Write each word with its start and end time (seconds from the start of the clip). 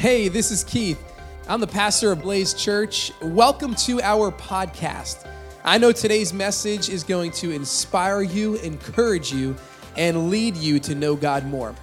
Hey, 0.00 0.28
this 0.28 0.50
is 0.50 0.64
Keith. 0.64 0.98
I'm 1.46 1.60
the 1.60 1.66
pastor 1.66 2.10
of 2.10 2.22
Blaze 2.22 2.54
Church. 2.54 3.12
Welcome 3.20 3.74
to 3.74 4.00
our 4.00 4.32
podcast. 4.32 5.30
I 5.62 5.76
know 5.76 5.92
today's 5.92 6.32
message 6.32 6.88
is 6.88 7.04
going 7.04 7.32
to 7.32 7.50
inspire 7.50 8.22
you, 8.22 8.54
encourage 8.54 9.30
you, 9.30 9.54
and 9.98 10.30
lead 10.30 10.56
you 10.56 10.78
to 10.80 10.94
know 10.94 11.16
God 11.16 11.44
more. 11.44 11.74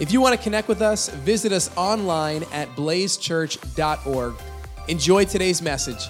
If 0.00 0.10
you 0.10 0.20
want 0.20 0.36
to 0.36 0.42
connect 0.42 0.66
with 0.66 0.82
us, 0.82 1.10
visit 1.10 1.52
us 1.52 1.70
online 1.76 2.42
at 2.50 2.68
blazechurch.org. 2.70 4.34
Enjoy 4.88 5.24
today's 5.24 5.62
message. 5.62 6.08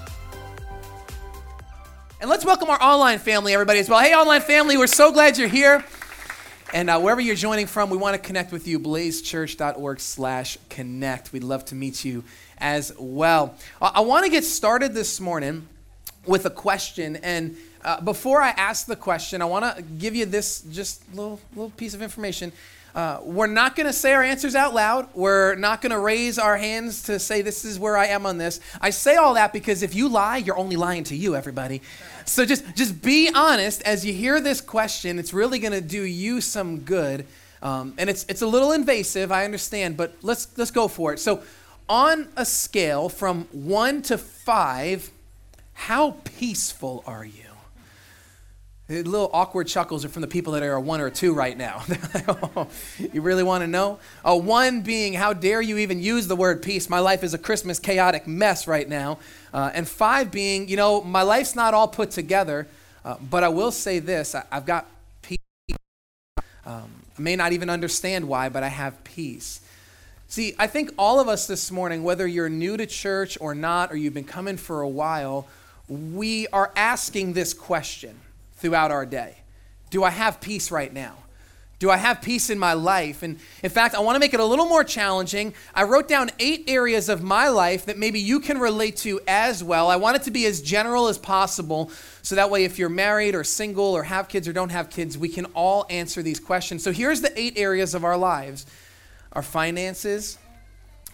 And 2.23 2.31
let's 2.31 2.47
welcome 2.47 2.71
our 2.71 2.83
online 2.83 3.19
family, 3.19 3.53
everybody, 3.53 3.81
as 3.81 3.91
well. 3.91 4.01
Hey, 4.01 4.15
online 4.15 4.41
family, 4.41 4.79
we're 4.79 4.87
so 4.87 5.13
glad 5.13 5.37
you're 5.37 5.47
here. 5.47 5.85
And 6.73 6.89
uh, 6.89 7.01
wherever 7.01 7.21
you're 7.21 7.35
joining 7.35 7.67
from, 7.67 7.91
we 7.91 7.97
want 7.97 8.15
to 8.15 8.23
connect 8.23 8.53
with 8.53 8.69
you, 8.69 8.79
blazechurch.org 8.79 9.99
slash 9.99 10.57
connect. 10.69 11.33
We'd 11.33 11.43
love 11.43 11.65
to 11.67 11.75
meet 11.75 12.05
you 12.05 12.23
as 12.59 12.93
well. 12.97 13.57
I, 13.83 13.93
I 13.97 14.01
want 14.01 14.25
to 14.25 14.31
get 14.31 14.45
started 14.45 14.95
this 14.95 15.19
morning 15.19 15.67
with 16.27 16.47
a 16.47 16.51
question. 16.51 17.17
And 17.17 17.57
uh, 17.85 18.01
before 18.01 18.41
I 18.41 18.51
ask 18.51 18.87
the 18.87 18.95
question, 18.95 19.43
I 19.43 19.47
want 19.47 19.77
to 19.77 19.83
give 19.83 20.15
you 20.15 20.27
this 20.27 20.61
just 20.71 21.03
little, 21.13 21.41
little 21.57 21.71
piece 21.71 21.93
of 21.95 22.03
information. 22.03 22.53
Uh, 22.95 23.21
we're 23.23 23.47
not 23.47 23.77
going 23.77 23.87
to 23.87 23.93
say 23.93 24.13
our 24.13 24.23
answers 24.23 24.55
out 24.55 24.75
loud. 24.75 25.09
We're 25.15 25.55
not 25.55 25.81
going 25.81 25.91
to 25.91 25.99
raise 25.99 26.39
our 26.39 26.57
hands 26.57 27.03
to 27.05 27.19
say, 27.19 27.43
This 27.43 27.65
is 27.65 27.79
where 27.79 27.97
I 27.97 28.07
am 28.07 28.27
on 28.27 28.39
this. 28.39 28.61
I 28.81 28.91
say 28.91 29.17
all 29.17 29.35
that 29.35 29.53
because 29.53 29.83
if 29.83 29.95
you 29.95 30.09
lie, 30.09 30.39
you're 30.39 30.59
only 30.59 30.77
lying 30.77 31.05
to 31.05 31.17
you, 31.17 31.37
everybody. 31.37 31.83
So 32.25 32.45
just, 32.45 32.75
just 32.75 33.03
be 33.03 33.31
honest 33.35 33.83
as 33.83 34.05
you 34.05 34.13
hear 34.13 34.41
this 34.41 34.61
question. 34.61 35.19
It's 35.19 35.33
really 35.33 35.59
going 35.59 35.73
to 35.73 35.81
do 35.81 36.03
you 36.03 36.41
some 36.41 36.81
good. 36.81 37.27
Um, 37.63 37.95
and 37.99 38.09
it's, 38.09 38.25
it's 38.29 38.43
a 38.43 38.47
little 38.47 38.73
invasive, 38.73 39.31
I 39.31 39.45
understand, 39.45 39.97
but 39.97 40.15
let's, 40.23 40.49
let's 40.57 40.71
go 40.71 40.89
for 40.89 41.13
it. 41.13 41.19
So, 41.19 41.43
on 41.89 42.29
a 42.37 42.45
scale 42.45 43.09
from 43.09 43.47
one 43.51 44.01
to 44.03 44.17
five, 44.17 45.11
how 45.73 46.17
peaceful 46.23 47.03
are 47.07 47.25
you? 47.25 47.50
Little 48.91 49.31
awkward 49.33 49.69
chuckles 49.69 50.05
are 50.05 50.09
from 50.09 50.23
the 50.23 50.27
people 50.27 50.55
that 50.55 50.65
are 50.65 50.73
a 50.73 50.81
one 50.81 51.01
or 51.01 51.07
a 51.07 51.13
two 51.13 51.33
right 51.33 51.57
now. 51.57 51.85
you 52.99 53.23
really 53.23 53.45
want 53.45 53.63
to 53.63 53.69
know? 53.69 54.01
A 54.25 54.37
one 54.37 54.81
being, 54.81 55.13
how 55.13 55.33
dare 55.33 55.63
you 55.63 55.79
even 55.79 56.03
use 56.03 56.27
the 56.27 56.35
word 56.35 56.61
peace? 56.61 56.91
My 56.91 56.99
life 56.99 57.23
is 57.23 57.33
a 57.33 57.39
Christmas 57.39 57.79
chaotic 57.79 58.27
mess 58.27 58.67
right 58.67 58.89
now. 58.89 59.21
Uh, 59.55 59.71
and 59.73 59.89
five 59.89 60.33
being, 60.33 60.69
you 60.69 60.77
know, 60.77 61.05
my 61.05 61.23
life's 61.23 61.55
not 61.55 61.73
all 61.73 61.87
put 61.87 62.11
together, 62.11 62.67
uh, 63.05 63.15
but 63.31 63.45
I 63.45 63.49
will 63.49 63.71
say 63.71 64.01
this 64.01 64.35
I, 64.35 64.43
have 64.51 64.67
got 64.67 64.89
peace. 65.23 65.39
Um, 66.67 66.91
I 67.17 67.23
may 67.23 67.37
not 67.37 67.53
even 67.53 67.71
understand 67.71 68.27
why, 68.27 68.49
but 68.49 68.65
I 68.65 68.69
have 68.69 69.05
peace. 69.05 69.61
See, 70.27 70.57
I 70.59 70.67
think 70.67 70.91
all 70.99 71.21
of 71.21 71.29
us 71.29 71.47
this 71.47 71.71
morning, 71.71 72.03
whether 72.03 72.27
you're 72.27 72.49
new 72.49 72.77
to 72.77 72.87
church 72.87 73.39
or 73.41 73.55
not, 73.55 73.93
or 73.93 73.97
you've 73.97 74.15
been 74.15 74.25
coming 74.25 74.57
for 74.57 74.81
a 74.81 74.89
while, 74.89 75.47
we 75.89 76.49
are 76.49 76.73
asking 76.75 77.35
this 77.35 77.55
question 77.55 78.19
throughout 78.61 78.91
our 78.91 79.07
day? 79.07 79.37
Do 79.91 80.05
I 80.05 80.11
have 80.11 80.41
peace 80.41 80.71
right 80.71 80.93
now? 80.93 81.17
Do 81.81 81.91
I 81.91 81.97
have 81.97 82.21
peace 82.21 82.51
in 82.51 82.59
my 82.59 82.75
life? 82.75 83.23
And 83.23 83.39
in 83.63 83.71
fact, 83.71 83.95
I 83.95 84.01
want 84.01 84.15
to 84.15 84.21
make 84.21 84.35
it 84.35 84.41
a 84.41 84.45
little 84.45 84.67
more 84.67 84.85
challenging. 84.85 85.55
I 85.75 85.85
wrote 85.85 86.09
down 86.09 86.31
eight 86.39 86.65
areas 86.69 87.09
of 87.09 87.23
my 87.23 87.49
life 87.49 87.87
that 87.87 87.97
maybe 87.97 88.21
you 88.21 88.39
can 88.39 88.59
relate 88.59 88.99
to 88.99 89.19
as 89.27 89.65
well. 89.65 89.89
I 89.89 89.97
want 89.97 90.17
it 90.17 90.23
to 90.25 90.31
be 90.31 90.45
as 90.45 90.61
general 90.61 91.09
as 91.09 91.17
possible 91.17 91.91
so 92.21 92.35
that 92.35 92.51
way, 92.51 92.65
if 92.65 92.79
you're 92.79 92.91
married 92.91 93.35
or 93.35 93.45
single 93.45 93.97
or 93.97 94.03
have 94.03 94.29
kids 94.29 94.47
or 94.47 94.53
don't 94.53 94.69
have 94.69 94.91
kids, 94.91 95.17
we 95.17 95.31
can 95.31 95.47
all 95.55 95.87
answer 95.89 96.23
these 96.23 96.39
questions. 96.39 96.85
So 96.85 96.93
here's 96.93 97.23
the 97.23 97.41
eight 97.41 97.55
areas 97.57 97.95
of 97.95 98.05
our 98.05 98.17
lives 98.17 98.67
our 99.33 99.43
finances, 99.43 100.37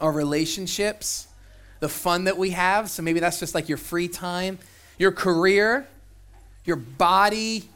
our 0.00 0.11
relationships, 0.11 1.28
the 1.78 1.89
fun 1.89 2.24
that 2.24 2.39
we 2.39 2.50
have. 2.50 2.91
So 2.91 3.02
maybe 3.02 3.20
that's 3.20 3.39
just 3.39 3.55
like 3.55 3.69
your 3.69 3.78
free 3.78 4.08
time, 4.08 4.58
your 4.98 5.12
career, 5.12 5.86
your 6.67 6.77
body, 6.77 7.69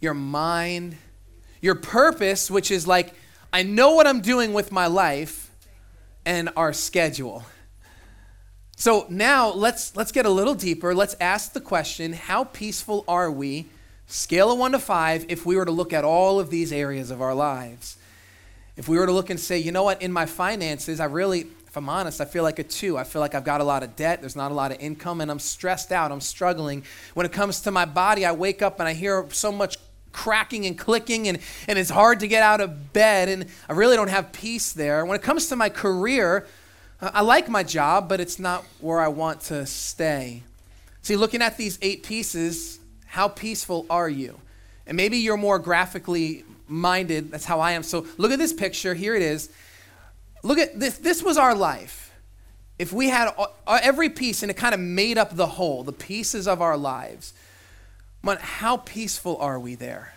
your 0.00 0.14
mind, 0.14 0.96
your 1.60 1.74
purpose, 1.76 2.50
which 2.50 2.70
is 2.70 2.86
like, 2.86 3.14
I 3.52 3.62
know 3.62 3.94
what 3.94 4.06
I'm 4.06 4.20
doing 4.20 4.52
with 4.52 4.72
my 4.72 4.86
life, 4.86 5.50
and 6.24 6.50
our 6.56 6.72
schedule. 6.72 7.44
So 8.76 9.06
now 9.08 9.52
let's 9.52 9.94
let's 9.94 10.12
get 10.12 10.26
a 10.26 10.30
little 10.30 10.54
deeper. 10.54 10.94
Let's 10.94 11.16
ask 11.20 11.52
the 11.52 11.60
question, 11.60 12.12
how 12.12 12.44
peaceful 12.44 13.04
are 13.06 13.30
we? 13.30 13.66
Scale 14.06 14.52
of 14.52 14.58
1 14.58 14.72
to 14.72 14.78
5 14.78 15.26
if 15.28 15.46
we 15.46 15.56
were 15.56 15.64
to 15.64 15.70
look 15.70 15.92
at 15.92 16.04
all 16.04 16.40
of 16.40 16.50
these 16.50 16.72
areas 16.72 17.10
of 17.10 17.22
our 17.22 17.34
lives. 17.34 17.96
If 18.76 18.88
we 18.88 18.98
were 18.98 19.06
to 19.06 19.12
look 19.12 19.30
and 19.30 19.38
say, 19.38 19.58
you 19.58 19.72
know 19.72 19.84
what, 19.84 20.02
in 20.02 20.12
my 20.12 20.26
finances, 20.26 20.98
I 20.98 21.04
really 21.04 21.46
if 21.72 21.76
I'm 21.78 21.88
honest, 21.88 22.20
I 22.20 22.26
feel 22.26 22.42
like 22.42 22.58
a 22.58 22.64
two. 22.64 22.98
I 22.98 23.04
feel 23.04 23.22
like 23.22 23.34
I've 23.34 23.44
got 23.44 23.62
a 23.62 23.64
lot 23.64 23.82
of 23.82 23.96
debt, 23.96 24.20
there's 24.20 24.36
not 24.36 24.50
a 24.50 24.54
lot 24.54 24.72
of 24.72 24.78
income, 24.78 25.22
and 25.22 25.30
I'm 25.30 25.38
stressed 25.38 25.90
out, 25.90 26.12
I'm 26.12 26.20
struggling. 26.20 26.84
When 27.14 27.24
it 27.24 27.32
comes 27.32 27.62
to 27.62 27.70
my 27.70 27.86
body, 27.86 28.26
I 28.26 28.32
wake 28.32 28.60
up 28.60 28.78
and 28.78 28.86
I 28.86 28.92
hear 28.92 29.26
so 29.30 29.50
much 29.50 29.78
cracking 30.12 30.66
and 30.66 30.76
clicking, 30.76 31.28
and, 31.28 31.38
and 31.66 31.78
it's 31.78 31.88
hard 31.88 32.20
to 32.20 32.28
get 32.28 32.42
out 32.42 32.60
of 32.60 32.92
bed, 32.92 33.30
and 33.30 33.46
I 33.70 33.72
really 33.72 33.96
don't 33.96 34.10
have 34.10 34.32
peace 34.32 34.74
there. 34.74 35.06
When 35.06 35.16
it 35.16 35.22
comes 35.22 35.48
to 35.48 35.56
my 35.56 35.70
career, 35.70 36.46
I 37.00 37.22
like 37.22 37.48
my 37.48 37.62
job, 37.62 38.06
but 38.06 38.20
it's 38.20 38.38
not 38.38 38.66
where 38.80 39.00
I 39.00 39.08
want 39.08 39.40
to 39.44 39.64
stay. 39.64 40.42
See, 41.00 41.16
looking 41.16 41.40
at 41.40 41.56
these 41.56 41.78
eight 41.80 42.02
pieces, 42.02 42.80
how 43.06 43.28
peaceful 43.28 43.86
are 43.88 44.10
you? 44.10 44.38
And 44.86 44.94
maybe 44.94 45.16
you're 45.16 45.38
more 45.38 45.58
graphically 45.58 46.44
minded. 46.68 47.30
That's 47.30 47.46
how 47.46 47.60
I 47.60 47.72
am. 47.72 47.82
So 47.82 48.06
look 48.18 48.30
at 48.30 48.38
this 48.38 48.52
picture. 48.52 48.92
Here 48.92 49.14
it 49.14 49.22
is. 49.22 49.48
Look 50.42 50.58
at 50.58 50.78
this. 50.78 50.98
This 50.98 51.22
was 51.22 51.38
our 51.38 51.54
life. 51.54 52.12
If 52.78 52.92
we 52.92 53.10
had 53.10 53.32
every 53.68 54.08
piece 54.08 54.42
and 54.42 54.50
it 54.50 54.54
kind 54.54 54.74
of 54.74 54.80
made 54.80 55.18
up 55.18 55.36
the 55.36 55.46
whole, 55.46 55.84
the 55.84 55.92
pieces 55.92 56.48
of 56.48 56.60
our 56.60 56.76
lives, 56.76 57.32
but 58.24 58.40
how 58.40 58.78
peaceful 58.78 59.36
are 59.38 59.58
we 59.58 59.74
there? 59.74 60.14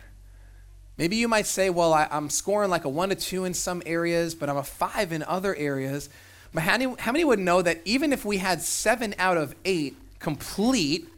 Maybe 0.98 1.18
you 1.18 1.28
might 1.28 1.46
say, 1.46 1.70
well, 1.70 1.94
I, 1.94 2.08
am 2.10 2.30
scoring 2.30 2.70
like 2.70 2.86
a 2.86 2.90
one 2.90 3.10
to 3.10 3.16
two 3.16 3.46
in 3.46 3.54
some 3.54 3.84
areas, 3.86 4.34
but 4.34 4.50
I'm 4.50 4.58
a 4.58 4.64
five 4.64 5.12
in 5.12 5.24
other 5.24 5.54
areas. 5.56 6.10
But 6.54 6.64
how 6.64 6.78
many, 6.78 6.96
how 7.00 7.12
many 7.12 7.26
would 7.26 7.40
know 7.40 7.62
that 7.62 7.82
even 7.84 8.14
if 8.14 8.24
we 8.24 8.38
had 8.38 8.62
seven 8.62 9.14
out 9.20 9.38
of 9.38 9.54
eight 9.66 9.98
complete, 10.20 11.10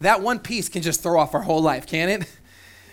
that 0.00 0.20
one 0.22 0.38
piece 0.38 0.68
can 0.68 0.82
just 0.82 1.02
throw 1.02 1.18
off 1.18 1.34
our 1.34 1.42
whole 1.42 1.60
life, 1.60 1.86
can 1.86 2.08
it? 2.08 2.28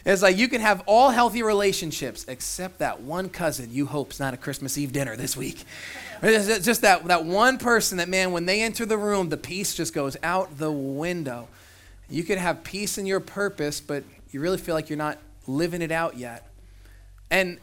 It's 0.05 0.21
like 0.21 0.37
you 0.37 0.47
can 0.47 0.61
have 0.61 0.81
all 0.85 1.09
healthy 1.09 1.43
relationships 1.43 2.25
except 2.27 2.79
that 2.79 3.01
one 3.01 3.29
cousin 3.29 3.69
you 3.71 3.85
hope's 3.85 4.19
not 4.19 4.33
a 4.33 4.37
Christmas 4.37 4.77
Eve 4.77 4.91
dinner 4.91 5.15
this 5.15 5.35
week. 5.35 5.63
It's 6.21 6.65
just 6.65 6.81
that, 6.81 7.05
that 7.05 7.23
one 7.23 7.57
person 7.57 7.99
that, 7.99 8.09
man, 8.09 8.33
when 8.33 8.45
they 8.45 8.61
enter 8.61 8.85
the 8.85 8.97
room, 8.97 9.29
the 9.29 9.37
peace 9.37 9.73
just 9.73 9.93
goes 9.93 10.17
out 10.21 10.57
the 10.57 10.69
window. 10.69 11.47
You 12.09 12.25
could 12.25 12.37
have 12.37 12.65
peace 12.65 12.97
in 12.97 13.05
your 13.05 13.21
purpose, 13.21 13.79
but 13.79 14.03
you 14.29 14.41
really 14.41 14.57
feel 14.57 14.75
like 14.75 14.89
you're 14.89 14.97
not 14.97 15.17
living 15.47 15.81
it 15.81 15.93
out 15.93 16.17
yet. 16.17 16.51
And 17.31 17.57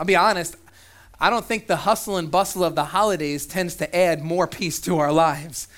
I'll 0.00 0.06
be 0.06 0.16
honest, 0.16 0.56
I 1.20 1.30
don't 1.30 1.44
think 1.44 1.68
the 1.68 1.76
hustle 1.76 2.16
and 2.16 2.28
bustle 2.28 2.64
of 2.64 2.74
the 2.74 2.86
holidays 2.86 3.46
tends 3.46 3.76
to 3.76 3.96
add 3.96 4.20
more 4.20 4.48
peace 4.48 4.80
to 4.80 4.98
our 4.98 5.12
lives 5.12 5.68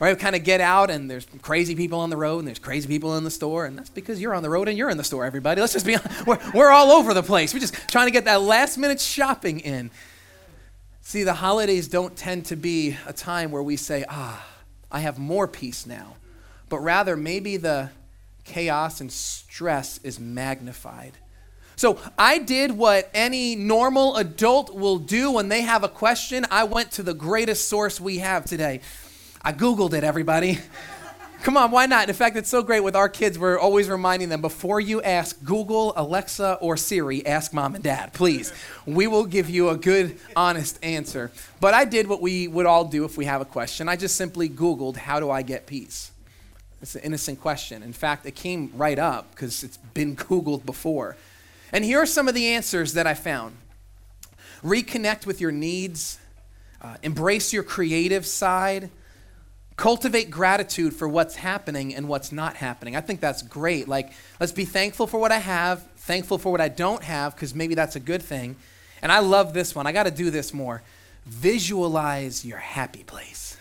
right? 0.00 0.16
We 0.16 0.20
kind 0.20 0.36
of 0.36 0.44
get 0.44 0.60
out 0.60 0.90
and 0.90 1.10
there's 1.10 1.26
crazy 1.42 1.74
people 1.74 2.00
on 2.00 2.10
the 2.10 2.16
road 2.16 2.40
and 2.40 2.48
there's 2.48 2.58
crazy 2.58 2.86
people 2.88 3.16
in 3.16 3.24
the 3.24 3.30
store, 3.30 3.66
and 3.66 3.78
that's 3.78 3.90
because 3.90 4.20
you're 4.20 4.34
on 4.34 4.42
the 4.42 4.50
road 4.50 4.68
and 4.68 4.78
you're 4.78 4.90
in 4.90 4.96
the 4.96 5.04
store, 5.04 5.24
everybody. 5.24 5.60
Let's 5.60 5.72
just 5.72 5.86
be 5.86 5.96
we're, 6.26 6.38
we're 6.54 6.70
all 6.70 6.90
over 6.92 7.14
the 7.14 7.22
place. 7.22 7.52
We're 7.52 7.60
just 7.60 7.74
trying 7.88 8.06
to 8.06 8.12
get 8.12 8.24
that 8.26 8.42
last 8.42 8.78
minute 8.78 9.00
shopping 9.00 9.60
in. 9.60 9.90
See, 11.02 11.24
the 11.24 11.34
holidays 11.34 11.88
don't 11.88 12.16
tend 12.16 12.46
to 12.46 12.56
be 12.56 12.96
a 13.06 13.12
time 13.12 13.50
where 13.50 13.62
we 13.62 13.76
say, 13.76 14.04
ah, 14.08 14.46
I 14.90 15.00
have 15.00 15.18
more 15.18 15.48
peace 15.48 15.86
now. 15.86 16.16
But 16.68 16.80
rather, 16.80 17.16
maybe 17.16 17.56
the 17.56 17.90
chaos 18.44 19.00
and 19.00 19.10
stress 19.10 19.98
is 20.02 20.20
magnified. 20.20 21.12
So 21.76 21.98
I 22.18 22.38
did 22.38 22.72
what 22.72 23.08
any 23.14 23.54
normal 23.54 24.16
adult 24.16 24.74
will 24.74 24.98
do 24.98 25.30
when 25.30 25.48
they 25.48 25.62
have 25.62 25.84
a 25.84 25.88
question. 25.88 26.44
I 26.50 26.64
went 26.64 26.90
to 26.92 27.02
the 27.02 27.14
greatest 27.14 27.68
source 27.68 28.00
we 28.00 28.18
have 28.18 28.44
today. 28.44 28.80
I 29.48 29.52
Googled 29.52 29.94
it, 29.94 30.04
everybody. 30.04 30.58
Come 31.42 31.56
on, 31.56 31.70
why 31.70 31.86
not? 31.86 32.10
In 32.10 32.14
fact, 32.14 32.36
it's 32.36 32.50
so 32.50 32.62
great 32.62 32.80
with 32.80 32.94
our 32.94 33.08
kids. 33.08 33.38
We're 33.38 33.58
always 33.58 33.88
reminding 33.88 34.28
them 34.28 34.42
before 34.42 34.78
you 34.78 35.00
ask 35.00 35.42
Google, 35.42 35.94
Alexa, 35.96 36.58
or 36.60 36.76
Siri, 36.76 37.24
ask 37.24 37.54
mom 37.54 37.74
and 37.74 37.82
dad, 37.82 38.12
please. 38.12 38.52
We 38.84 39.06
will 39.06 39.24
give 39.24 39.48
you 39.48 39.70
a 39.70 39.76
good, 39.78 40.18
honest 40.36 40.78
answer. 40.84 41.30
But 41.60 41.72
I 41.72 41.86
did 41.86 42.08
what 42.08 42.20
we 42.20 42.46
would 42.46 42.66
all 42.66 42.84
do 42.84 43.06
if 43.06 43.16
we 43.16 43.24
have 43.24 43.40
a 43.40 43.46
question. 43.46 43.88
I 43.88 43.96
just 43.96 44.16
simply 44.16 44.50
Googled, 44.50 44.98
how 44.98 45.18
do 45.18 45.30
I 45.30 45.40
get 45.40 45.66
peace? 45.66 46.12
It's 46.82 46.94
an 46.94 47.00
innocent 47.00 47.40
question. 47.40 47.82
In 47.82 47.94
fact, 47.94 48.26
it 48.26 48.34
came 48.34 48.70
right 48.74 48.98
up 48.98 49.30
because 49.30 49.64
it's 49.64 49.78
been 49.78 50.14
Googled 50.14 50.66
before. 50.66 51.16
And 51.72 51.86
here 51.86 52.02
are 52.02 52.06
some 52.06 52.28
of 52.28 52.34
the 52.34 52.48
answers 52.48 52.92
that 52.92 53.06
I 53.06 53.14
found 53.14 53.56
reconnect 54.62 55.24
with 55.24 55.40
your 55.40 55.52
needs, 55.52 56.18
uh, 56.82 56.96
embrace 57.02 57.50
your 57.50 57.62
creative 57.62 58.26
side 58.26 58.90
Cultivate 59.78 60.28
gratitude 60.28 60.92
for 60.92 61.06
what's 61.06 61.36
happening 61.36 61.94
and 61.94 62.08
what's 62.08 62.32
not 62.32 62.56
happening. 62.56 62.96
I 62.96 63.00
think 63.00 63.20
that's 63.20 63.42
great. 63.42 63.86
Like, 63.86 64.12
let's 64.40 64.50
be 64.50 64.64
thankful 64.64 65.06
for 65.06 65.20
what 65.20 65.30
I 65.30 65.38
have, 65.38 65.84
thankful 65.98 66.36
for 66.36 66.50
what 66.50 66.60
I 66.60 66.68
don't 66.68 67.04
have, 67.04 67.36
because 67.36 67.54
maybe 67.54 67.76
that's 67.76 67.94
a 67.94 68.00
good 68.00 68.20
thing. 68.20 68.56
And 69.02 69.12
I 69.12 69.20
love 69.20 69.54
this 69.54 69.76
one. 69.76 69.86
I 69.86 69.92
got 69.92 70.02
to 70.02 70.10
do 70.10 70.30
this 70.30 70.52
more. 70.52 70.82
visualize 71.26 72.44
your 72.44 72.58
happy 72.58 73.04
place. 73.04 73.56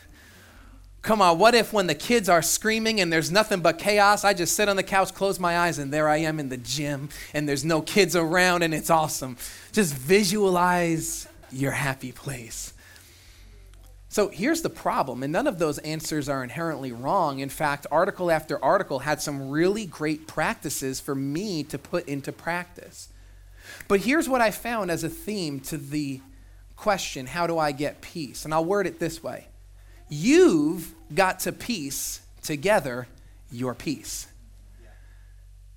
Come 1.03 1.21
on, 1.21 1.37
what 1.37 1.53
if 1.53 1.71
when 1.71 1.85
the 1.85 1.95
kids 1.95 2.27
are 2.27 2.41
screaming 2.41 2.99
and 2.99 3.13
there's 3.13 3.31
nothing 3.31 3.61
but 3.61 3.77
chaos, 3.77 4.23
I 4.23 4.33
just 4.33 4.55
sit 4.55 4.67
on 4.67 4.75
the 4.75 4.83
couch, 4.83 5.13
close 5.13 5.39
my 5.39 5.59
eyes, 5.59 5.77
and 5.77 5.93
there 5.93 6.09
I 6.09 6.17
am 6.17 6.39
in 6.39 6.49
the 6.49 6.57
gym 6.57 7.09
and 7.33 7.47
there's 7.47 7.63
no 7.63 7.81
kids 7.81 8.15
around 8.15 8.63
and 8.63 8.73
it's 8.73 8.89
awesome? 8.89 9.37
Just 9.71 9.93
visualize 9.93 11.27
your 11.51 11.71
happy 11.71 12.11
place. 12.11 12.73
So 14.09 14.29
here's 14.29 14.61
the 14.61 14.69
problem, 14.69 15.21
and 15.21 15.33
none 15.33 15.47
of 15.47 15.59
those 15.59 15.79
answers 15.79 16.29
are 16.29 16.43
inherently 16.43 16.91
wrong. 16.91 17.39
In 17.39 17.49
fact, 17.49 17.85
article 17.91 18.31
after 18.31 18.63
article 18.63 18.99
had 18.99 19.21
some 19.21 19.49
really 19.49 19.85
great 19.85 20.27
practices 20.27 20.99
for 20.99 21.13
me 21.13 21.63
to 21.65 21.77
put 21.77 22.07
into 22.07 22.31
practice. 22.31 23.09
But 23.87 24.01
here's 24.01 24.29
what 24.29 24.41
I 24.41 24.51
found 24.51 24.91
as 24.91 25.03
a 25.03 25.09
theme 25.09 25.59
to 25.61 25.77
the 25.77 26.21
question 26.77 27.25
how 27.25 27.47
do 27.47 27.57
I 27.57 27.71
get 27.71 28.01
peace? 28.01 28.45
And 28.45 28.53
I'll 28.53 28.65
word 28.65 28.87
it 28.87 28.99
this 28.99 29.21
way 29.21 29.47
You've 30.09 30.93
got 31.13 31.39
to 31.41 31.51
piece 31.51 32.21
together 32.41 33.07
your 33.51 33.75
peace. 33.75 34.27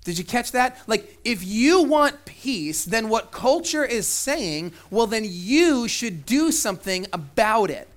Did 0.03 0.17
you 0.17 0.23
catch 0.23 0.53
that? 0.53 0.77
Like, 0.87 1.19
if 1.23 1.45
you 1.45 1.83
want 1.83 2.25
peace, 2.25 2.85
then 2.85 3.07
what 3.07 3.31
culture 3.31 3.85
is 3.85 4.07
saying, 4.07 4.73
well, 4.89 5.05
then 5.05 5.25
you 5.27 5.87
should 5.87 6.25
do 6.25 6.51
something 6.51 7.05
about 7.13 7.69
it. 7.69 7.87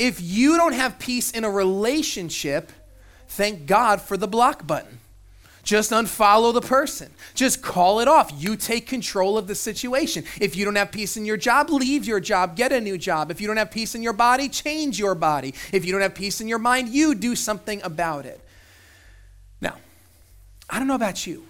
If 0.00 0.22
you 0.22 0.56
don't 0.56 0.72
have 0.72 0.98
peace 0.98 1.30
in 1.30 1.44
a 1.44 1.50
relationship, 1.50 2.72
thank 3.28 3.66
God 3.66 4.00
for 4.00 4.16
the 4.16 4.26
block 4.26 4.66
button. 4.66 4.98
Just 5.62 5.90
unfollow 5.90 6.54
the 6.54 6.62
person. 6.62 7.10
Just 7.34 7.60
call 7.60 8.00
it 8.00 8.08
off. 8.08 8.32
You 8.34 8.56
take 8.56 8.86
control 8.86 9.36
of 9.36 9.46
the 9.46 9.54
situation. 9.54 10.24
If 10.40 10.56
you 10.56 10.64
don't 10.64 10.76
have 10.76 10.90
peace 10.90 11.18
in 11.18 11.26
your 11.26 11.36
job, 11.36 11.68
leave 11.68 12.06
your 12.06 12.18
job, 12.18 12.56
get 12.56 12.72
a 12.72 12.80
new 12.80 12.96
job. 12.96 13.30
If 13.30 13.42
you 13.42 13.46
don't 13.46 13.58
have 13.58 13.70
peace 13.70 13.94
in 13.94 14.02
your 14.02 14.14
body, 14.14 14.48
change 14.48 14.98
your 14.98 15.14
body. 15.14 15.52
If 15.70 15.84
you 15.84 15.92
don't 15.92 16.00
have 16.00 16.14
peace 16.14 16.40
in 16.40 16.48
your 16.48 16.58
mind, 16.58 16.88
you 16.88 17.14
do 17.14 17.36
something 17.36 17.82
about 17.82 18.24
it. 18.24 18.40
Now, 19.60 19.76
I 20.70 20.78
don't 20.78 20.88
know 20.88 20.94
about 20.94 21.26
you, 21.26 21.44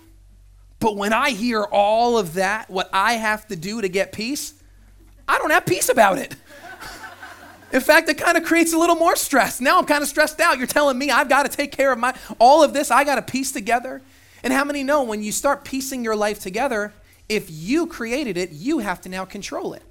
but 0.80 0.96
when 0.96 1.12
I 1.12 1.30
hear 1.30 1.62
all 1.62 2.18
of 2.18 2.34
that, 2.34 2.68
what 2.68 2.90
I 2.92 3.12
have 3.12 3.46
to 3.46 3.54
do 3.54 3.80
to 3.80 3.88
get 3.88 4.10
peace, 4.10 4.54
I 5.28 5.38
don't 5.38 5.50
have 5.50 5.64
peace 5.64 5.88
about 5.88 6.18
it. 6.18 6.34
In 7.72 7.80
fact, 7.80 8.08
it 8.08 8.18
kind 8.18 8.36
of 8.36 8.44
creates 8.44 8.72
a 8.72 8.78
little 8.78 8.96
more 8.96 9.14
stress. 9.14 9.60
Now 9.60 9.78
I'm 9.78 9.86
kind 9.86 10.02
of 10.02 10.08
stressed 10.08 10.40
out. 10.40 10.58
You're 10.58 10.66
telling 10.66 10.98
me 10.98 11.10
I've 11.10 11.28
got 11.28 11.44
to 11.44 11.48
take 11.48 11.72
care 11.72 11.92
of 11.92 11.98
my 11.98 12.14
all 12.38 12.62
of 12.62 12.72
this, 12.72 12.90
I 12.90 13.04
got 13.04 13.16
to 13.16 13.22
piece 13.22 13.52
together. 13.52 14.02
And 14.42 14.52
how 14.52 14.64
many 14.64 14.82
know 14.82 15.02
when 15.02 15.22
you 15.22 15.32
start 15.32 15.64
piecing 15.64 16.02
your 16.02 16.16
life 16.16 16.40
together, 16.40 16.92
if 17.28 17.50
you 17.50 17.86
created 17.86 18.36
it, 18.36 18.50
you 18.50 18.78
have 18.78 19.00
to 19.02 19.08
now 19.08 19.24
control 19.24 19.74
it. 19.74 19.82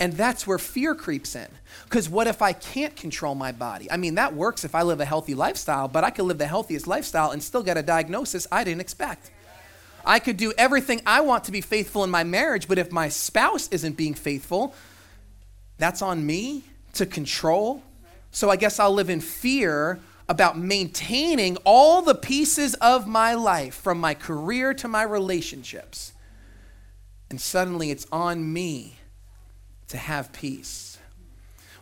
And 0.00 0.14
that's 0.14 0.46
where 0.46 0.58
fear 0.58 0.94
creeps 0.94 1.36
in. 1.36 1.46
Because 1.84 2.08
what 2.08 2.26
if 2.26 2.42
I 2.42 2.52
can't 2.52 2.96
control 2.96 3.34
my 3.34 3.52
body? 3.52 3.90
I 3.90 3.96
mean, 3.96 4.16
that 4.16 4.34
works 4.34 4.64
if 4.64 4.74
I 4.74 4.82
live 4.82 5.00
a 5.00 5.04
healthy 5.04 5.34
lifestyle, 5.34 5.86
but 5.88 6.02
I 6.02 6.10
could 6.10 6.24
live 6.24 6.38
the 6.38 6.46
healthiest 6.46 6.86
lifestyle 6.86 7.30
and 7.30 7.42
still 7.42 7.62
get 7.62 7.76
a 7.76 7.82
diagnosis 7.82 8.46
I 8.50 8.64
didn't 8.64 8.80
expect. 8.80 9.30
I 10.04 10.18
could 10.18 10.36
do 10.36 10.52
everything 10.58 11.00
I 11.06 11.20
want 11.20 11.44
to 11.44 11.52
be 11.52 11.60
faithful 11.60 12.02
in 12.02 12.10
my 12.10 12.24
marriage, 12.24 12.66
but 12.66 12.78
if 12.78 12.90
my 12.90 13.08
spouse 13.08 13.68
isn't 13.68 13.96
being 13.96 14.14
faithful, 14.14 14.74
that's 15.78 16.02
on 16.02 16.26
me 16.26 16.64
to 16.94 17.06
control. 17.06 17.82
So 18.30 18.50
I 18.50 18.56
guess 18.56 18.80
I'll 18.80 18.92
live 18.92 19.10
in 19.10 19.20
fear 19.20 20.00
about 20.28 20.58
maintaining 20.58 21.56
all 21.64 22.02
the 22.02 22.14
pieces 22.14 22.74
of 22.74 23.06
my 23.06 23.34
life, 23.34 23.74
from 23.74 23.98
my 23.98 24.14
career 24.14 24.72
to 24.74 24.88
my 24.88 25.02
relationships. 25.02 26.12
And 27.30 27.40
suddenly 27.40 27.90
it's 27.90 28.06
on 28.10 28.52
me 28.52 28.96
to 29.88 29.96
have 29.96 30.32
peace. 30.32 30.98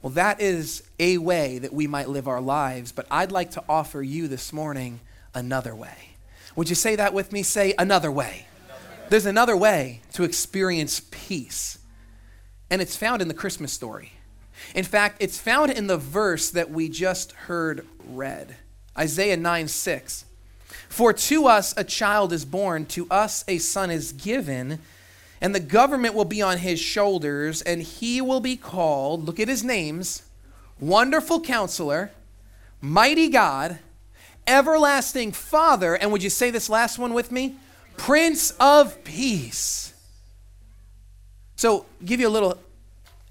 Well, 0.03 0.11
that 0.11 0.41
is 0.41 0.83
a 0.99 1.19
way 1.19 1.59
that 1.59 1.73
we 1.73 1.87
might 1.87 2.09
live 2.09 2.27
our 2.27 2.41
lives, 2.41 2.91
but 2.91 3.07
I'd 3.11 3.31
like 3.31 3.53
to 3.53 3.63
offer 3.69 4.03
you 4.03 4.27
this 4.27 4.53
morning 4.53 5.01
another 5.33 5.75
way. 5.77 6.17
Would 6.57 6.69
you 6.69 6.75
say 6.75 6.97
that 6.97 7.15
with 7.15 7.33
me? 7.33 7.45
Say 7.45 7.75
another 7.79 8.11
way. 8.11 8.47
There's 9.09 9.27
another 9.27 9.57
way 9.57 10.01
to 10.15 10.25
experience 10.25 11.03
peace, 11.11 11.79
and 12.71 12.83
it's 12.83 12.97
found 12.97 13.23
in 13.23 13.29
the 13.29 13.35
Christmas 13.35 13.73
story. 13.73 14.13
In 14.75 14.85
fact, 14.85 15.17
it's 15.21 15.39
found 15.39 15.71
in 15.71 15.87
the 15.87 15.97
verse 15.97 16.51
that 16.51 16.71
we 16.71 16.89
just 16.89 17.33
heard 17.33 17.87
read 18.07 18.57
Isaiah 18.97 19.37
9 19.37 19.69
6. 19.69 20.25
For 20.89 21.13
to 21.13 21.47
us 21.47 21.75
a 21.77 21.85
child 21.85 22.33
is 22.33 22.45
born, 22.45 22.87
to 22.87 23.07
us 23.11 23.45
a 23.49 23.59
son 23.59 23.91
is 23.91 24.13
given, 24.13 24.79
and 25.41 25.55
the 25.55 25.61
government 25.61 26.15
will 26.15 26.25
be 26.25 26.43
on 26.43 26.59
his 26.59 26.81
shoulders, 26.81 27.63
and 27.63 27.83
he 27.83 28.21
will 28.21 28.41
be 28.41 28.57
called, 28.57 29.25
look 29.25 29.41
at 29.41 29.49
his 29.49 29.65
names, 29.65 30.23
Wonderful 30.81 31.41
Counselor, 31.41 32.11
Mighty 32.81 33.29
God, 33.29 33.79
Everlasting 34.47 35.33
Father, 35.33 35.95
and 35.95 36.13
would 36.13 36.23
you 36.23 36.31
say 36.31 36.51
this 36.51 36.69
last 36.69 36.99
one 36.99 37.15
with 37.15 37.31
me? 37.31 37.57
Prince 37.97 38.53
of 38.59 39.03
Peace. 39.05 39.95
So, 41.57 41.87
give 42.05 42.19
you 42.19 42.29
a 42.29 42.31
little 42.31 42.59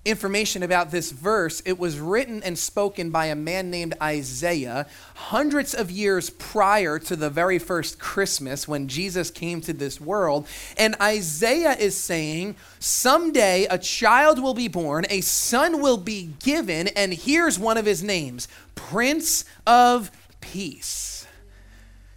information 0.04 0.64
about 0.64 0.90
this 0.90 1.12
verse, 1.12 1.62
it 1.66 1.78
was 1.78 2.00
written 2.00 2.42
and 2.44 2.58
spoken 2.58 3.12
by 3.12 3.28
a 3.28 3.36
man 3.36 3.70
named 3.70 3.94
Isaiah 4.02 4.88
hundreds 5.16 5.74
of 5.74 5.92
years 5.92 6.30
prior 6.30 6.98
to 7.00 7.16
the 7.16 7.30
very 7.30 7.60
first 7.60 8.00
Christmas 8.00 8.68
when 8.68 8.88
Jesus 8.88 9.30
came 9.30 9.62
to 9.62 9.74
this 9.74 10.02
world. 10.02 10.48
And 10.78 10.96
Isaiah 11.00 11.76
is 11.78 11.96
saying, 11.96 12.56
Someday 12.80 13.68
a 13.70 13.78
child 13.78 14.42
will 14.42 14.56
be 14.56 14.68
born, 14.68 15.06
a 15.10 15.22
son 15.22 15.82
will 15.82 15.98
be 15.98 16.34
given, 16.44 16.88
and 16.90 17.14
here's 17.14 17.60
one 17.60 17.78
of 17.78 17.86
his 17.86 18.02
names 18.02 18.48
Prince 18.74 19.46
of 19.68 20.12
Peace. 20.42 21.28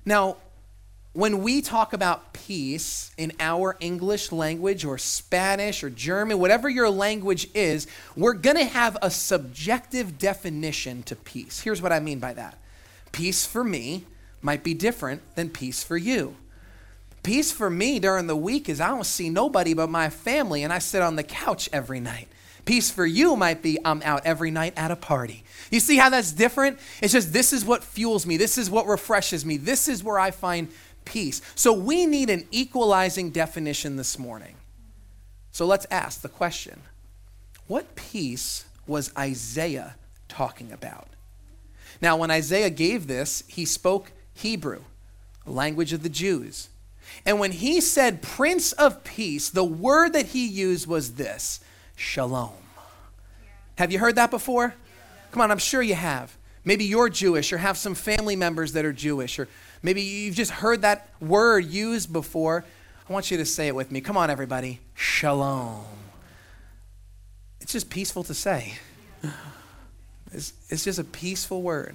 Now, 0.07 0.39
when 1.13 1.43
we 1.43 1.63
talk 1.63 1.93
about 1.93 2.33
peace 2.46 3.11
in 3.17 3.32
our 3.41 3.76
English 3.81 4.31
language 4.31 4.85
or 4.85 4.99
Spanish 4.99 5.82
or 5.82 5.88
German, 5.88 6.38
whatever 6.38 6.69
your 6.69 6.91
language 6.91 7.49
is, 7.55 7.87
we're 8.17 8.35
going 8.35 8.56
to 8.56 8.64
have 8.64 8.99
a 9.00 9.11
subjective 9.11 10.19
definition 10.19 11.02
to 11.05 11.17
peace. 11.17 11.61
Here's 11.61 11.81
what 11.81 11.93
I 11.93 12.00
mean 12.00 12.19
by 12.19 12.35
that 12.35 12.58
peace 13.12 13.46
for 13.46 13.64
me 13.64 14.05
might 14.43 14.62
be 14.62 14.75
different 14.75 15.23
than 15.37 15.49
peace 15.49 15.82
for 15.82 15.96
you. 15.96 16.37
Peace 17.23 17.50
for 17.50 17.70
me 17.70 17.99
during 17.99 18.26
the 18.26 18.37
week 18.37 18.69
is 18.69 18.81
I 18.81 18.88
don't 18.88 19.06
see 19.06 19.31
nobody 19.31 19.73
but 19.73 19.88
my 19.88 20.11
family 20.11 20.62
and 20.62 20.73
I 20.73 20.81
sit 20.81 21.00
on 21.00 21.17
the 21.17 21.23
couch 21.23 21.70
every 21.73 22.00
night. 22.00 22.29
Peace 22.67 22.91
for 22.91 23.06
you 23.06 23.36
might 23.36 23.63
be 23.63 23.79
I'm 23.84 24.03
out 24.03 24.27
every 24.27 24.51
night 24.51 24.74
at 24.77 24.91
a 24.91 24.96
party. 24.96 25.44
You 25.70 25.81
see 25.81 25.96
how 25.96 26.10
that's 26.10 26.32
different? 26.32 26.79
It's 27.01 27.13
just 27.13 27.32
this 27.32 27.53
is 27.53 27.65
what 27.65 27.84
fuels 27.84 28.27
me. 28.27 28.36
This 28.36 28.58
is 28.58 28.69
what 28.69 28.86
refreshes 28.86 29.46
me. 29.46 29.56
This 29.56 29.89
is 29.89 30.03
where 30.03 30.19
I 30.19 30.31
find 30.31 30.69
peace. 31.05 31.41
So 31.55 31.73
we 31.73 32.06
need 32.06 32.31
an 32.31 32.46
equalizing 32.51 33.31
definition 33.31 33.96
this 33.96 34.19
morning. 34.19 34.55
So 35.53 35.67
let's 35.67 35.87
ask 35.91 36.20
the 36.20 36.29
question 36.29 36.82
what 37.67 37.94
peace 37.94 38.65
was 38.87 39.13
Isaiah 39.17 39.96
talking 40.29 40.73
about? 40.73 41.08
Now, 42.03 42.17
when 42.17 42.31
Isaiah 42.31 42.70
gave 42.70 43.06
this, 43.06 43.44
he 43.46 43.65
spoke 43.65 44.13
Hebrew, 44.34 44.82
language 45.46 45.93
of 45.93 46.03
the 46.03 46.08
Jews. 46.08 46.69
And 47.25 47.39
when 47.39 47.53
he 47.53 47.81
said 47.81 48.23
Prince 48.23 48.73
of 48.73 49.05
Peace, 49.05 49.49
the 49.49 49.65
word 49.65 50.13
that 50.13 50.27
he 50.27 50.46
used 50.46 50.87
was 50.87 51.15
this 51.15 51.61
Shalom. 51.96 52.53
Have 53.77 53.93
you 53.93 53.99
heard 53.99 54.17
that 54.17 54.31
before? 54.31 54.75
Come 55.31 55.41
on, 55.41 55.51
I'm 55.51 55.58
sure 55.58 55.82
you 55.82 55.94
have. 55.94 56.37
Maybe 56.65 56.84
you're 56.84 57.08
Jewish 57.08 57.53
or 57.53 57.58
have 57.58 57.77
some 57.77 57.94
family 57.94 58.37
members 58.37 58.73
that 58.73 58.84
are 58.84 58.93
Jewish 58.93 59.39
or 59.39 59.49
Maybe 59.84 60.00
you've 60.00 60.34
just 60.34 60.50
heard 60.50 60.81
that 60.81 61.10
word 61.20 61.67
used 61.67 62.10
before. 62.10 62.64
I 63.06 63.12
want 63.12 63.31
you 63.31 63.36
to 63.36 63.44
say 63.44 63.69
it 63.69 63.74
with 63.74 63.93
me. 63.93 64.00
Come 64.00 64.17
on, 64.17 64.31
everybody. 64.31 64.81
Shalom. 64.94 65.84
It's 67.60 67.72
just 67.72 67.91
peaceful 67.91 68.24
to 68.24 68.34
say. 68.34 68.74
It's, 70.32 70.53
it's 70.69 70.82
just 70.82 70.98
a 70.98 71.05
peaceful 71.05 71.62
word. 71.62 71.94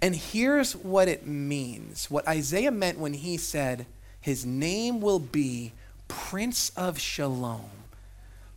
And 0.00 0.14
here's 0.16 0.74
what 0.74 1.06
it 1.06 1.26
means 1.26 2.10
what 2.10 2.26
Isaiah 2.26 2.70
meant 2.70 2.98
when 2.98 3.12
he 3.12 3.36
said, 3.36 3.84
His 4.20 4.46
name 4.46 5.02
will 5.02 5.18
be 5.18 5.72
Prince 6.08 6.70
of 6.76 6.98
Shalom. 6.98 7.68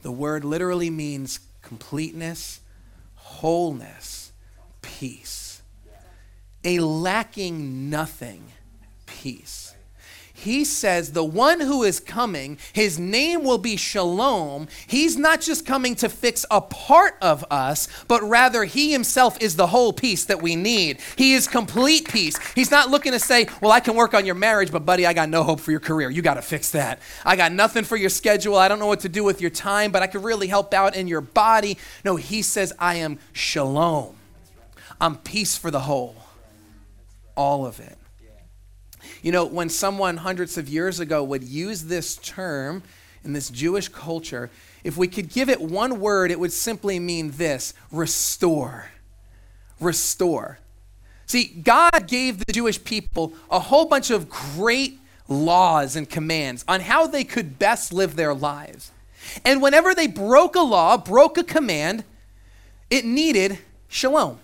The 0.01 0.11
word 0.11 0.45
literally 0.45 0.89
means 0.89 1.41
completeness, 1.61 2.61
wholeness, 3.15 4.31
peace 4.81 5.48
a 6.63 6.79
lacking 6.79 7.89
nothing 7.89 8.43
peace. 9.05 9.75
he 10.33 10.63
says, 10.63 11.11
The 11.11 11.23
one 11.23 11.59
who 11.59 11.83
is 11.83 11.99
coming, 11.99 12.57
his 12.71 12.97
name 12.97 13.43
will 13.43 13.57
be 13.57 13.75
Shalom. 13.75 14.67
He's 14.87 15.17
not 15.17 15.41
just 15.41 15.65
coming 15.65 15.95
to 15.95 16.07
fix 16.07 16.45
a 16.49 16.61
part 16.61 17.17
of 17.21 17.43
us, 17.51 17.89
but 18.07 18.23
rather 18.23 18.63
he 18.63 18.91
himself 18.93 19.41
is 19.41 19.57
the 19.57 19.67
whole 19.67 19.91
peace 19.91 20.23
that 20.25 20.41
we 20.41 20.55
need. 20.55 20.99
He 21.17 21.33
is 21.33 21.47
complete 21.47 22.07
peace. 22.09 22.37
He's 22.53 22.71
not 22.71 22.89
looking 22.89 23.11
to 23.11 23.19
say, 23.19 23.47
Well, 23.61 23.71
I 23.71 23.81
can 23.81 23.95
work 23.95 24.13
on 24.13 24.25
your 24.25 24.35
marriage, 24.35 24.71
but 24.71 24.85
buddy, 24.85 25.05
I 25.05 25.13
got 25.13 25.27
no 25.27 25.43
hope 25.43 25.59
for 25.59 25.71
your 25.71 25.81
career. 25.81 26.09
You 26.09 26.21
got 26.21 26.35
to 26.35 26.41
fix 26.41 26.71
that. 26.71 26.99
I 27.25 27.35
got 27.35 27.51
nothing 27.51 27.83
for 27.83 27.97
your 27.97 28.09
schedule. 28.09 28.55
I 28.55 28.69
don't 28.69 28.79
know 28.79 28.87
what 28.87 29.01
to 29.01 29.09
do 29.09 29.25
with 29.25 29.41
your 29.41 29.51
time, 29.51 29.91
but 29.91 30.01
I 30.01 30.07
could 30.07 30.23
really 30.23 30.47
help 30.47 30.73
out 30.73 30.95
in 30.95 31.07
your 31.07 31.21
body. 31.21 31.77
No, 32.05 32.15
he 32.15 32.41
says, 32.41 32.71
I 32.79 32.95
am 32.95 33.19
Shalom. 33.33 34.15
I'm 35.01 35.17
peace 35.17 35.57
for 35.57 35.71
the 35.71 35.81
whole. 35.81 36.15
All 37.39 37.65
of 37.65 37.79
it. 37.79 37.97
You 39.21 39.31
know, 39.31 39.45
when 39.45 39.69
someone 39.69 40.17
hundreds 40.17 40.57
of 40.57 40.67
years 40.67 40.99
ago 40.99 41.23
would 41.23 41.41
use 41.41 41.85
this 41.85 42.17
term 42.17 42.83
in 43.23 43.31
this 43.31 43.49
Jewish 43.49 43.87
culture, 43.87 44.49
if 44.83 44.97
we 44.97 45.07
could 45.07 45.29
give 45.29 45.47
it 45.47 45.61
one 45.61 46.01
word, 46.01 46.31
it 46.31 46.39
would 46.41 46.51
simply 46.51 46.99
mean 46.99 47.31
this 47.31 47.73
restore. 47.93 48.87
Restore. 49.79 50.59
See, 51.27 51.45
God 51.45 52.09
gave 52.09 52.39
the 52.39 52.51
Jewish 52.51 52.83
people 52.83 53.31
a 53.49 53.61
whole 53.61 53.85
bunch 53.85 54.11
of 54.11 54.27
great 54.27 54.99
laws 55.29 55.95
and 55.95 56.09
commands 56.09 56.65
on 56.67 56.81
how 56.81 57.07
they 57.07 57.23
could 57.23 57.57
best 57.57 57.93
live 57.93 58.17
their 58.17 58.33
lives. 58.33 58.91
And 59.45 59.61
whenever 59.61 59.95
they 59.95 60.07
broke 60.07 60.57
a 60.57 60.59
law, 60.59 60.97
broke 60.97 61.37
a 61.37 61.45
command, 61.45 62.03
it 62.89 63.05
needed 63.05 63.59
shalom. 63.87 64.39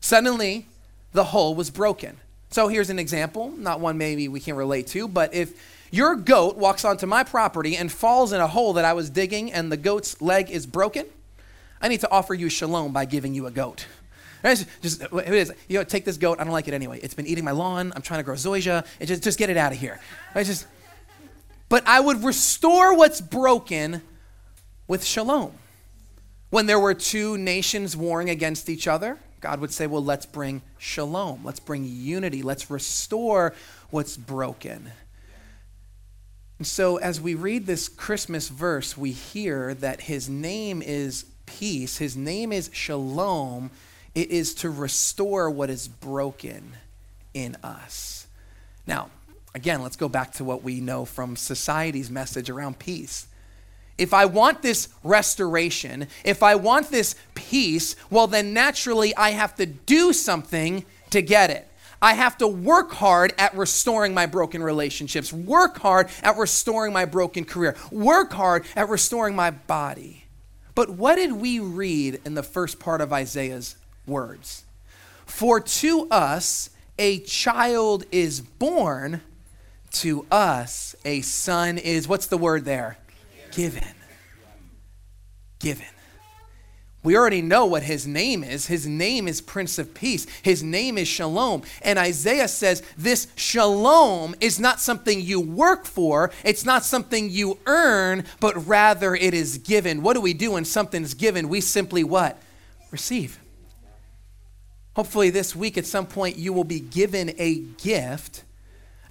Suddenly, 0.00 0.66
the 1.12 1.24
whole 1.24 1.54
was 1.54 1.70
broken. 1.70 2.16
So 2.50 2.68
here's 2.68 2.90
an 2.90 2.98
example, 2.98 3.50
not 3.50 3.80
one 3.80 3.96
maybe 3.96 4.28
we 4.28 4.40
can 4.40 4.56
relate 4.56 4.86
to, 4.88 5.08
but 5.08 5.32
if 5.34 5.54
your 5.90 6.14
goat 6.14 6.56
walks 6.56 6.84
onto 6.84 7.06
my 7.06 7.24
property 7.24 7.76
and 7.76 7.90
falls 7.90 8.32
in 8.32 8.40
a 8.40 8.46
hole 8.46 8.74
that 8.74 8.84
I 8.84 8.92
was 8.92 9.10
digging 9.10 9.52
and 9.52 9.70
the 9.70 9.76
goat's 9.76 10.20
leg 10.20 10.50
is 10.50 10.66
broken, 10.66 11.06
I 11.80 11.88
need 11.88 12.00
to 12.00 12.10
offer 12.10 12.34
you 12.34 12.48
shalom 12.48 12.92
by 12.92 13.04
giving 13.04 13.34
you 13.34 13.46
a 13.46 13.50
goat. 13.50 13.86
Just, 14.42 14.66
just 14.82 15.02
it 15.02 15.32
is. 15.32 15.52
You 15.68 15.78
know, 15.78 15.84
take 15.84 16.04
this 16.04 16.16
goat. 16.16 16.40
I 16.40 16.42
don't 16.42 16.52
like 16.52 16.66
it 16.66 16.74
anyway. 16.74 16.98
It's 17.00 17.14
been 17.14 17.28
eating 17.28 17.44
my 17.44 17.52
lawn. 17.52 17.92
I'm 17.94 18.02
trying 18.02 18.18
to 18.18 18.24
grow 18.24 18.34
zoysia. 18.34 18.84
It 18.98 19.06
just, 19.06 19.22
just 19.22 19.38
get 19.38 19.50
it 19.50 19.56
out 19.56 19.70
of 19.70 19.78
here. 19.78 20.00
I 20.34 20.42
just, 20.42 20.66
but 21.68 21.86
I 21.86 22.00
would 22.00 22.24
restore 22.24 22.96
what's 22.96 23.20
broken 23.20 24.02
with 24.88 25.04
shalom. 25.04 25.52
When 26.50 26.66
there 26.66 26.80
were 26.80 26.92
two 26.92 27.38
nations 27.38 27.96
warring 27.96 28.30
against 28.30 28.68
each 28.68 28.88
other, 28.88 29.20
God 29.42 29.60
would 29.60 29.72
say, 29.72 29.88
well, 29.88 30.04
let's 30.04 30.24
bring 30.24 30.62
shalom. 30.78 31.44
Let's 31.44 31.60
bring 31.60 31.84
unity. 31.84 32.42
Let's 32.42 32.70
restore 32.70 33.54
what's 33.90 34.16
broken. 34.16 34.92
And 36.58 36.66
so, 36.66 36.96
as 36.98 37.20
we 37.20 37.34
read 37.34 37.66
this 37.66 37.88
Christmas 37.88 38.48
verse, 38.48 38.96
we 38.96 39.10
hear 39.10 39.74
that 39.74 40.02
his 40.02 40.28
name 40.28 40.80
is 40.80 41.24
peace, 41.44 41.98
his 41.98 42.16
name 42.16 42.52
is 42.52 42.70
shalom. 42.72 43.72
It 44.14 44.30
is 44.30 44.54
to 44.56 44.70
restore 44.70 45.50
what 45.50 45.70
is 45.70 45.88
broken 45.88 46.74
in 47.34 47.56
us. 47.64 48.28
Now, 48.86 49.10
again, 49.54 49.82
let's 49.82 49.96
go 49.96 50.08
back 50.08 50.32
to 50.34 50.44
what 50.44 50.62
we 50.62 50.80
know 50.80 51.04
from 51.04 51.34
society's 51.34 52.10
message 52.10 52.48
around 52.48 52.78
peace. 52.78 53.26
If 53.98 54.14
I 54.14 54.24
want 54.24 54.62
this 54.62 54.88
restoration, 55.04 56.08
if 56.24 56.42
I 56.42 56.54
want 56.54 56.90
this 56.90 57.14
peace, 57.34 57.94
well, 58.10 58.26
then 58.26 58.52
naturally 58.52 59.14
I 59.16 59.30
have 59.30 59.54
to 59.56 59.66
do 59.66 60.12
something 60.12 60.84
to 61.10 61.22
get 61.22 61.50
it. 61.50 61.68
I 62.00 62.14
have 62.14 62.36
to 62.38 62.48
work 62.48 62.92
hard 62.92 63.32
at 63.38 63.56
restoring 63.56 64.12
my 64.12 64.26
broken 64.26 64.60
relationships, 64.60 65.32
work 65.32 65.78
hard 65.78 66.08
at 66.22 66.36
restoring 66.36 66.92
my 66.92 67.04
broken 67.04 67.44
career, 67.44 67.76
work 67.92 68.32
hard 68.32 68.64
at 68.74 68.88
restoring 68.88 69.36
my 69.36 69.52
body. 69.52 70.24
But 70.74 70.90
what 70.90 71.14
did 71.14 71.32
we 71.32 71.60
read 71.60 72.20
in 72.24 72.34
the 72.34 72.42
first 72.42 72.80
part 72.80 73.00
of 73.00 73.12
Isaiah's 73.12 73.76
words? 74.06 74.64
For 75.26 75.60
to 75.60 76.08
us 76.10 76.70
a 76.98 77.20
child 77.20 78.04
is 78.10 78.40
born, 78.40 79.20
to 79.92 80.26
us 80.30 80.96
a 81.04 81.20
son 81.20 81.78
is, 81.78 82.08
what's 82.08 82.26
the 82.26 82.38
word 82.38 82.64
there? 82.64 82.98
Given. 83.52 83.84
Given. 85.58 85.86
We 87.04 87.16
already 87.16 87.42
know 87.42 87.66
what 87.66 87.82
his 87.82 88.06
name 88.06 88.44
is. 88.44 88.66
His 88.66 88.86
name 88.86 89.26
is 89.26 89.40
Prince 89.40 89.78
of 89.78 89.92
Peace. 89.92 90.26
His 90.42 90.62
name 90.62 90.96
is 90.96 91.08
Shalom. 91.08 91.62
And 91.82 91.98
Isaiah 91.98 92.46
says 92.46 92.82
this 92.96 93.26
Shalom 93.34 94.36
is 94.40 94.60
not 94.60 94.80
something 94.80 95.20
you 95.20 95.40
work 95.40 95.84
for, 95.84 96.30
it's 96.44 96.64
not 96.64 96.84
something 96.84 97.28
you 97.28 97.58
earn, 97.66 98.24
but 98.38 98.66
rather 98.66 99.16
it 99.16 99.34
is 99.34 99.58
given. 99.58 100.02
What 100.02 100.14
do 100.14 100.20
we 100.20 100.32
do 100.32 100.52
when 100.52 100.64
something's 100.64 101.14
given? 101.14 101.48
We 101.48 101.60
simply 101.60 102.04
what? 102.04 102.40
Receive. 102.92 103.40
Hopefully, 104.94 105.30
this 105.30 105.56
week 105.56 105.78
at 105.78 105.86
some 105.86 106.06
point, 106.06 106.36
you 106.36 106.52
will 106.52 106.64
be 106.64 106.78
given 106.78 107.32
a 107.38 107.60
gift 107.82 108.44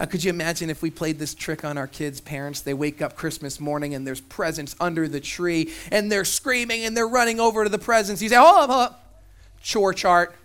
uh, 0.02 0.06
could 0.08 0.24
you 0.24 0.32
imagine 0.32 0.72
if 0.72 0.82
we 0.82 0.90
played 0.90 1.20
this 1.20 1.36
trick 1.36 1.64
on 1.64 1.78
our 1.78 1.86
kids' 1.86 2.20
parents? 2.20 2.62
They 2.62 2.74
wake 2.74 3.04
up 3.04 3.16
Christmas 3.16 3.60
morning 3.60 3.94
and 3.94 4.08
there's 4.08 4.20
presents 4.20 4.76
under 4.80 5.08
the 5.08 5.20
tree 5.20 5.72
and 5.92 6.12
they're 6.12 6.26
screaming 6.26 6.86
and 6.86 6.98
they're 6.98 7.08
running 7.08 7.40
over 7.40 7.64
to 7.64 7.70
the 7.70 7.78
presents. 7.78 8.20
You 8.20 8.30
say, 8.30 8.36
hold 8.36 8.64
up, 8.64 8.70
hold 8.72 8.82
up. 8.82 9.22
Chore 9.62 9.94
chart. 9.94 10.36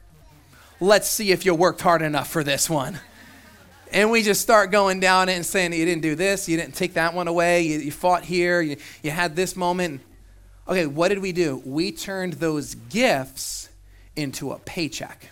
Let's 0.78 1.08
see 1.08 1.32
if 1.32 1.46
you 1.46 1.54
worked 1.54 1.80
hard 1.80 2.02
enough 2.02 2.28
for 2.28 2.44
this 2.44 2.68
one. 2.68 3.00
And 3.92 4.10
we 4.10 4.22
just 4.22 4.42
start 4.42 4.70
going 4.70 5.00
down 5.00 5.30
it 5.30 5.36
and 5.36 5.46
saying, 5.46 5.72
you 5.72 5.86
didn't 5.86 6.02
do 6.02 6.14
this, 6.16 6.50
you 6.50 6.58
didn't 6.58 6.74
take 6.74 6.92
that 6.94 7.14
one 7.14 7.26
away, 7.26 7.62
you, 7.62 7.78
you 7.78 7.92
fought 7.92 8.24
here, 8.24 8.60
you, 8.60 8.76
you 9.02 9.10
had 9.10 9.36
this 9.36 9.56
moment. 9.56 10.02
Okay, 10.68 10.84
what 10.84 11.08
did 11.08 11.20
we 11.20 11.32
do? 11.32 11.62
We 11.64 11.92
turned 11.92 12.34
those 12.34 12.74
gifts 12.74 13.70
into 14.16 14.52
a 14.52 14.58
paycheck. 14.58 15.30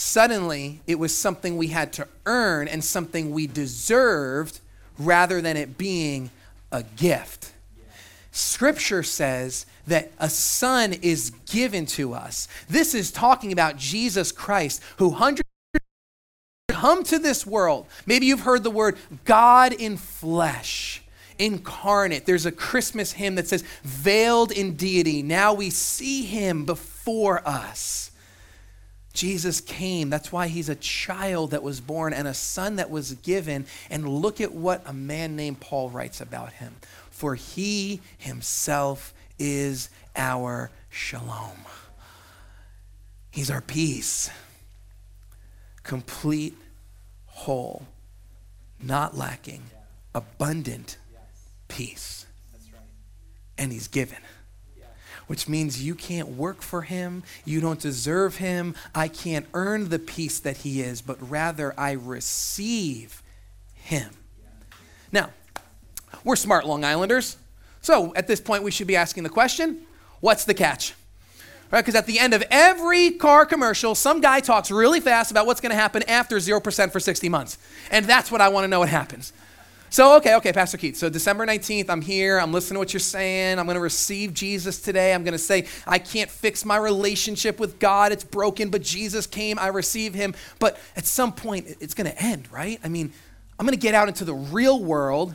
Suddenly, 0.00 0.80
it 0.86 0.96
was 1.00 1.12
something 1.12 1.56
we 1.56 1.66
had 1.66 1.92
to 1.94 2.06
earn 2.24 2.68
and 2.68 2.84
something 2.84 3.32
we 3.32 3.48
deserved 3.48 4.60
rather 4.96 5.40
than 5.40 5.56
it 5.56 5.76
being 5.76 6.30
a 6.70 6.84
gift. 6.84 7.52
Scripture 8.30 9.02
says 9.02 9.66
that 9.88 10.12
a 10.20 10.30
son 10.30 10.92
is 10.92 11.30
given 11.50 11.84
to 11.86 12.14
us. 12.14 12.46
This 12.68 12.94
is 12.94 13.10
talking 13.10 13.50
about 13.50 13.76
Jesus 13.76 14.30
Christ, 14.30 14.80
who 14.98 15.10
hundreds 15.10 15.48
come 16.68 17.02
to 17.02 17.18
this 17.18 17.44
world. 17.44 17.88
Maybe 18.06 18.26
you've 18.26 18.42
heard 18.42 18.62
the 18.62 18.70
word 18.70 18.98
God 19.24 19.72
in 19.72 19.96
flesh, 19.96 21.02
incarnate. 21.40 22.24
There's 22.24 22.46
a 22.46 22.52
Christmas 22.52 23.10
hymn 23.10 23.34
that 23.34 23.48
says, 23.48 23.64
veiled 23.82 24.52
in 24.52 24.76
deity. 24.76 25.24
Now 25.24 25.54
we 25.54 25.70
see 25.70 26.22
him 26.22 26.64
before 26.64 27.42
us. 27.44 28.12
Jesus 29.18 29.60
came. 29.60 30.10
That's 30.10 30.30
why 30.30 30.46
he's 30.46 30.68
a 30.68 30.76
child 30.76 31.50
that 31.50 31.64
was 31.64 31.80
born 31.80 32.12
and 32.12 32.28
a 32.28 32.34
son 32.34 32.76
that 32.76 32.88
was 32.88 33.14
given. 33.14 33.66
And 33.90 34.08
look 34.08 34.40
at 34.40 34.52
what 34.52 34.80
a 34.86 34.92
man 34.92 35.34
named 35.34 35.58
Paul 35.58 35.90
writes 35.90 36.20
about 36.20 36.52
him. 36.52 36.76
For 37.10 37.34
he 37.34 38.00
himself 38.16 39.12
is 39.36 39.90
our 40.14 40.70
shalom. 40.88 41.64
He's 43.32 43.50
our 43.50 43.60
peace. 43.60 44.30
Complete, 45.82 46.54
whole, 47.26 47.88
not 48.80 49.16
lacking, 49.16 49.64
abundant 50.14 50.96
peace. 51.66 52.24
And 53.56 53.72
he's 53.72 53.88
given 53.88 54.18
which 55.28 55.48
means 55.48 55.82
you 55.82 55.94
can't 55.94 56.30
work 56.30 56.60
for 56.60 56.82
him. 56.82 57.22
You 57.44 57.60
don't 57.60 57.78
deserve 57.78 58.38
him. 58.38 58.74
I 58.94 59.06
can't 59.08 59.46
earn 59.54 59.90
the 59.90 59.98
peace 59.98 60.40
that 60.40 60.58
he 60.58 60.80
is, 60.82 61.00
but 61.00 61.16
rather 61.30 61.72
I 61.78 61.92
receive 61.92 63.22
him. 63.74 64.10
Now, 65.12 65.30
we're 66.24 66.36
smart 66.36 66.66
Long 66.66 66.84
Islanders. 66.84 67.36
So 67.80 68.12
at 68.16 68.26
this 68.26 68.40
point, 68.40 68.62
we 68.62 68.70
should 68.70 68.86
be 68.86 68.96
asking 68.96 69.22
the 69.22 69.30
question 69.30 69.82
what's 70.20 70.44
the 70.44 70.54
catch? 70.54 70.94
Right? 71.70 71.82
Because 71.82 71.94
at 71.94 72.06
the 72.06 72.18
end 72.18 72.32
of 72.32 72.42
every 72.50 73.10
car 73.10 73.44
commercial, 73.44 73.94
some 73.94 74.20
guy 74.20 74.40
talks 74.40 74.70
really 74.70 75.00
fast 75.00 75.30
about 75.30 75.46
what's 75.46 75.60
going 75.60 75.70
to 75.70 75.76
happen 75.76 76.02
after 76.08 76.36
0% 76.36 76.92
for 76.92 76.98
60 77.00 77.28
months. 77.28 77.58
And 77.90 78.06
that's 78.06 78.32
what 78.32 78.40
I 78.40 78.48
want 78.48 78.64
to 78.64 78.68
know 78.68 78.78
what 78.80 78.88
happens. 78.88 79.32
So, 79.90 80.16
okay, 80.16 80.34
okay, 80.36 80.52
Pastor 80.52 80.76
Keith. 80.76 80.96
So, 80.96 81.08
December 81.08 81.46
19th, 81.46 81.88
I'm 81.88 82.02
here. 82.02 82.38
I'm 82.38 82.52
listening 82.52 82.74
to 82.74 82.78
what 82.80 82.92
you're 82.92 83.00
saying. 83.00 83.58
I'm 83.58 83.64
going 83.64 83.76
to 83.76 83.80
receive 83.80 84.34
Jesus 84.34 84.82
today. 84.82 85.14
I'm 85.14 85.24
going 85.24 85.32
to 85.32 85.38
say, 85.38 85.66
I 85.86 85.98
can't 85.98 86.30
fix 86.30 86.64
my 86.64 86.76
relationship 86.76 87.58
with 87.58 87.78
God. 87.78 88.12
It's 88.12 88.24
broken, 88.24 88.68
but 88.68 88.82
Jesus 88.82 89.26
came. 89.26 89.58
I 89.58 89.68
receive 89.68 90.12
him. 90.12 90.34
But 90.58 90.78
at 90.94 91.06
some 91.06 91.32
point, 91.32 91.68
it's 91.80 91.94
going 91.94 92.10
to 92.10 92.22
end, 92.22 92.52
right? 92.52 92.78
I 92.84 92.88
mean, 92.88 93.12
I'm 93.58 93.64
going 93.64 93.78
to 93.78 93.82
get 93.82 93.94
out 93.94 94.08
into 94.08 94.26
the 94.26 94.34
real 94.34 94.82
world, 94.82 95.34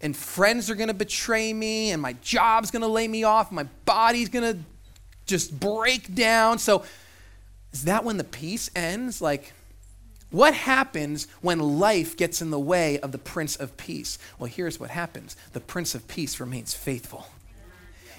and 0.00 0.16
friends 0.16 0.70
are 0.70 0.74
going 0.74 0.88
to 0.88 0.94
betray 0.94 1.52
me, 1.52 1.90
and 1.90 2.00
my 2.00 2.14
job's 2.22 2.70
going 2.70 2.82
to 2.82 2.88
lay 2.88 3.06
me 3.06 3.24
off. 3.24 3.52
My 3.52 3.64
body's 3.84 4.30
going 4.30 4.54
to 4.54 4.58
just 5.26 5.60
break 5.60 6.14
down. 6.14 6.58
So, 6.58 6.84
is 7.72 7.84
that 7.84 8.02
when 8.02 8.16
the 8.16 8.24
peace 8.24 8.70
ends? 8.74 9.20
Like, 9.20 9.52
What 10.34 10.54
happens 10.54 11.28
when 11.42 11.60
life 11.60 12.16
gets 12.16 12.42
in 12.42 12.50
the 12.50 12.58
way 12.58 12.98
of 12.98 13.12
the 13.12 13.18
Prince 13.18 13.54
of 13.54 13.76
Peace? 13.76 14.18
Well, 14.36 14.50
here's 14.50 14.80
what 14.80 14.90
happens 14.90 15.36
the 15.52 15.60
Prince 15.60 15.94
of 15.94 16.08
Peace 16.08 16.40
remains 16.40 16.74
faithful. 16.74 17.28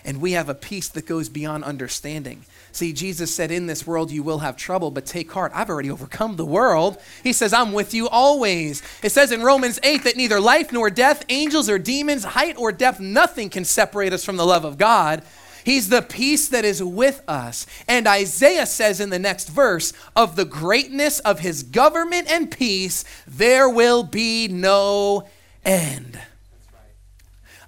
And 0.05 0.21
we 0.21 0.31
have 0.31 0.47
a 0.47 0.55
peace 0.55 0.87
that 0.87 1.07
goes 1.07 1.27
beyond 1.27 1.65
understanding. 1.65 2.45
See, 2.71 2.93
Jesus 2.93 3.35
said, 3.35 3.51
In 3.51 3.67
this 3.67 3.85
world 3.85 4.11
you 4.11 4.23
will 4.23 4.39
have 4.39 4.55
trouble, 4.55 4.91
but 4.91 5.05
take 5.05 5.29
heart. 5.29 5.51
I've 5.53 5.69
already 5.69 5.91
overcome 5.91 6.37
the 6.37 6.45
world. 6.45 6.99
He 7.21 7.33
says, 7.33 7.51
I'm 7.51 7.73
with 7.73 7.93
you 7.93 8.07
always. 8.07 8.81
It 9.03 9.11
says 9.11 9.33
in 9.33 9.43
Romans 9.43 9.77
8 9.83 10.05
that 10.05 10.15
neither 10.15 10.39
life 10.39 10.71
nor 10.71 10.89
death, 10.89 11.25
angels 11.27 11.69
or 11.69 11.77
demons, 11.77 12.23
height 12.23 12.55
or 12.57 12.71
depth, 12.71 13.01
nothing 13.01 13.49
can 13.49 13.65
separate 13.65 14.13
us 14.13 14.23
from 14.23 14.37
the 14.37 14.45
love 14.45 14.63
of 14.63 14.77
God. 14.77 15.21
He's 15.65 15.89
the 15.89 16.03
peace 16.03 16.47
that 16.49 16.63
is 16.63 16.81
with 16.83 17.23
us. 17.27 17.65
And 17.87 18.07
Isaiah 18.07 18.67
says 18.67 18.99
in 18.99 19.09
the 19.09 19.17
next 19.17 19.49
verse, 19.49 19.93
of 20.15 20.35
the 20.35 20.45
greatness 20.45 21.19
of 21.21 21.39
his 21.39 21.63
government 21.63 22.31
and 22.31 22.51
peace, 22.51 23.03
there 23.25 23.67
will 23.67 24.03
be 24.03 24.47
no 24.47 25.27
end. 25.65 26.19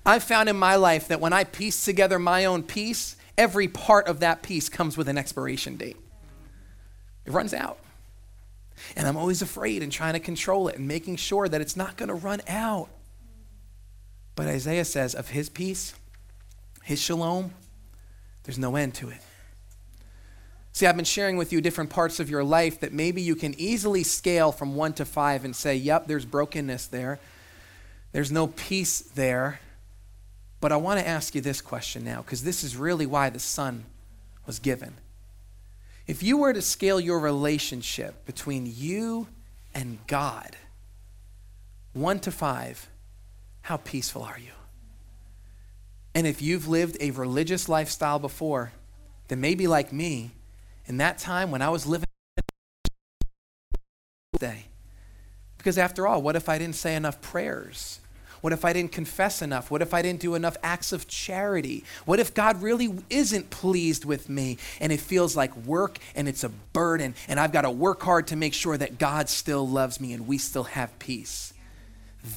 I've 0.05 0.23
found 0.23 0.47
in 0.47 0.55
my 0.55 0.75
life 0.75 1.07
that 1.07 1.19
when 1.19 1.33
I 1.33 1.43
piece 1.43 1.83
together 1.83 2.19
my 2.19 2.45
own 2.45 2.61
peace, 2.61 3.15
every 3.35 3.67
part 3.67 4.07
of 4.07 4.19
that 4.19 4.43
peace 4.43 4.69
comes 4.69 4.95
with 4.95 5.09
an 5.09 5.17
expiration 5.17 5.75
date. 5.75 5.97
It 7.25 7.31
runs 7.31 7.53
out. 7.53 7.79
And 8.95 9.07
I'm 9.07 9.17
always 9.17 9.41
afraid 9.41 9.81
and 9.81 9.91
trying 9.91 10.13
to 10.13 10.19
control 10.19 10.67
it 10.67 10.77
and 10.77 10.87
making 10.87 11.15
sure 11.15 11.49
that 11.49 11.61
it's 11.61 11.75
not 11.75 11.97
going 11.97 12.09
to 12.09 12.15
run 12.15 12.41
out. 12.47 12.89
But 14.35 14.45
Isaiah 14.45 14.85
says 14.85 15.15
of 15.15 15.29
his 15.29 15.49
peace, 15.49 15.95
his 16.83 17.01
shalom, 17.01 17.53
there's 18.47 18.57
no 18.57 18.77
end 18.77 18.93
to 18.95 19.09
it. 19.09 19.19
See, 20.71 20.87
I've 20.87 20.95
been 20.95 21.03
sharing 21.03 21.35
with 21.35 21.51
you 21.51 21.59
different 21.59 21.89
parts 21.89 22.21
of 22.21 22.29
your 22.29 22.45
life 22.45 22.79
that 22.79 22.93
maybe 22.93 23.21
you 23.21 23.35
can 23.35 23.53
easily 23.59 24.03
scale 24.03 24.53
from 24.53 24.73
one 24.73 24.93
to 24.93 25.03
five 25.03 25.43
and 25.43 25.53
say, 25.53 25.75
yep, 25.75 26.07
there's 26.07 26.23
brokenness 26.23 26.87
there. 26.87 27.19
There's 28.13 28.31
no 28.31 28.47
peace 28.47 29.01
there. 29.01 29.59
But 30.61 30.71
I 30.71 30.77
want 30.77 30.99
to 31.01 31.07
ask 31.07 31.35
you 31.35 31.41
this 31.41 31.59
question 31.59 32.05
now, 32.05 32.21
because 32.21 32.43
this 32.43 32.63
is 32.63 32.77
really 32.77 33.05
why 33.05 33.29
the 33.29 33.39
Son 33.39 33.83
was 34.45 34.59
given. 34.59 34.95
If 36.05 36.23
you 36.23 36.37
were 36.37 36.53
to 36.53 36.61
scale 36.61 37.01
your 37.01 37.19
relationship 37.19 38.25
between 38.25 38.65
you 38.65 39.27
and 39.73 39.97
God, 40.07 40.55
one 41.91 42.19
to 42.21 42.31
five, 42.31 42.87
how 43.63 43.75
peaceful 43.75 44.23
are 44.23 44.39
you? 44.39 44.56
And 46.17 46.25
if 46.25 46.41
you've 46.41 46.67
lived 46.67 46.97
a 46.99 47.11
religious 47.11 47.69
lifestyle 47.69 48.17
before, 48.17 48.71
then 49.27 49.39
maybe 49.39 49.67
like 49.67 49.93
me, 49.93 50.31
in 50.87 50.97
that 50.97 51.19
time 51.19 51.51
when 51.51 51.61
I 51.61 51.69
was 51.69 51.85
living 51.85 52.07
day. 54.39 54.65
Because 55.59 55.77
after 55.77 56.07
all, 56.07 56.23
what 56.23 56.35
if 56.35 56.49
I 56.49 56.57
didn't 56.57 56.73
say 56.73 56.95
enough 56.95 57.21
prayers? 57.21 57.99
What 58.41 58.51
if 58.51 58.65
I 58.65 58.73
didn't 58.73 58.93
confess 58.93 59.43
enough? 59.43 59.69
What 59.69 59.83
if 59.83 59.93
I 59.93 60.01
didn't 60.01 60.19
do 60.21 60.33
enough 60.33 60.57
acts 60.63 60.91
of 60.91 61.07
charity? 61.07 61.83
What 62.05 62.19
if 62.19 62.33
God 62.33 62.63
really 62.63 62.95
isn't 63.11 63.51
pleased 63.51 64.03
with 64.03 64.27
me 64.27 64.57
and 64.79 64.91
it 64.91 64.99
feels 64.99 65.37
like 65.37 65.55
work 65.55 65.99
and 66.15 66.27
it's 66.27 66.43
a 66.43 66.49
burden 66.49 67.13
and 67.27 67.39
I've 67.39 67.51
got 67.51 67.61
to 67.61 67.69
work 67.69 68.01
hard 68.01 68.25
to 68.27 68.35
make 68.35 68.55
sure 68.55 68.75
that 68.75 68.97
God 68.97 69.29
still 69.29 69.69
loves 69.69 70.01
me 70.01 70.13
and 70.13 70.25
we 70.25 70.39
still 70.39 70.63
have 70.63 70.97
peace? 70.97 71.53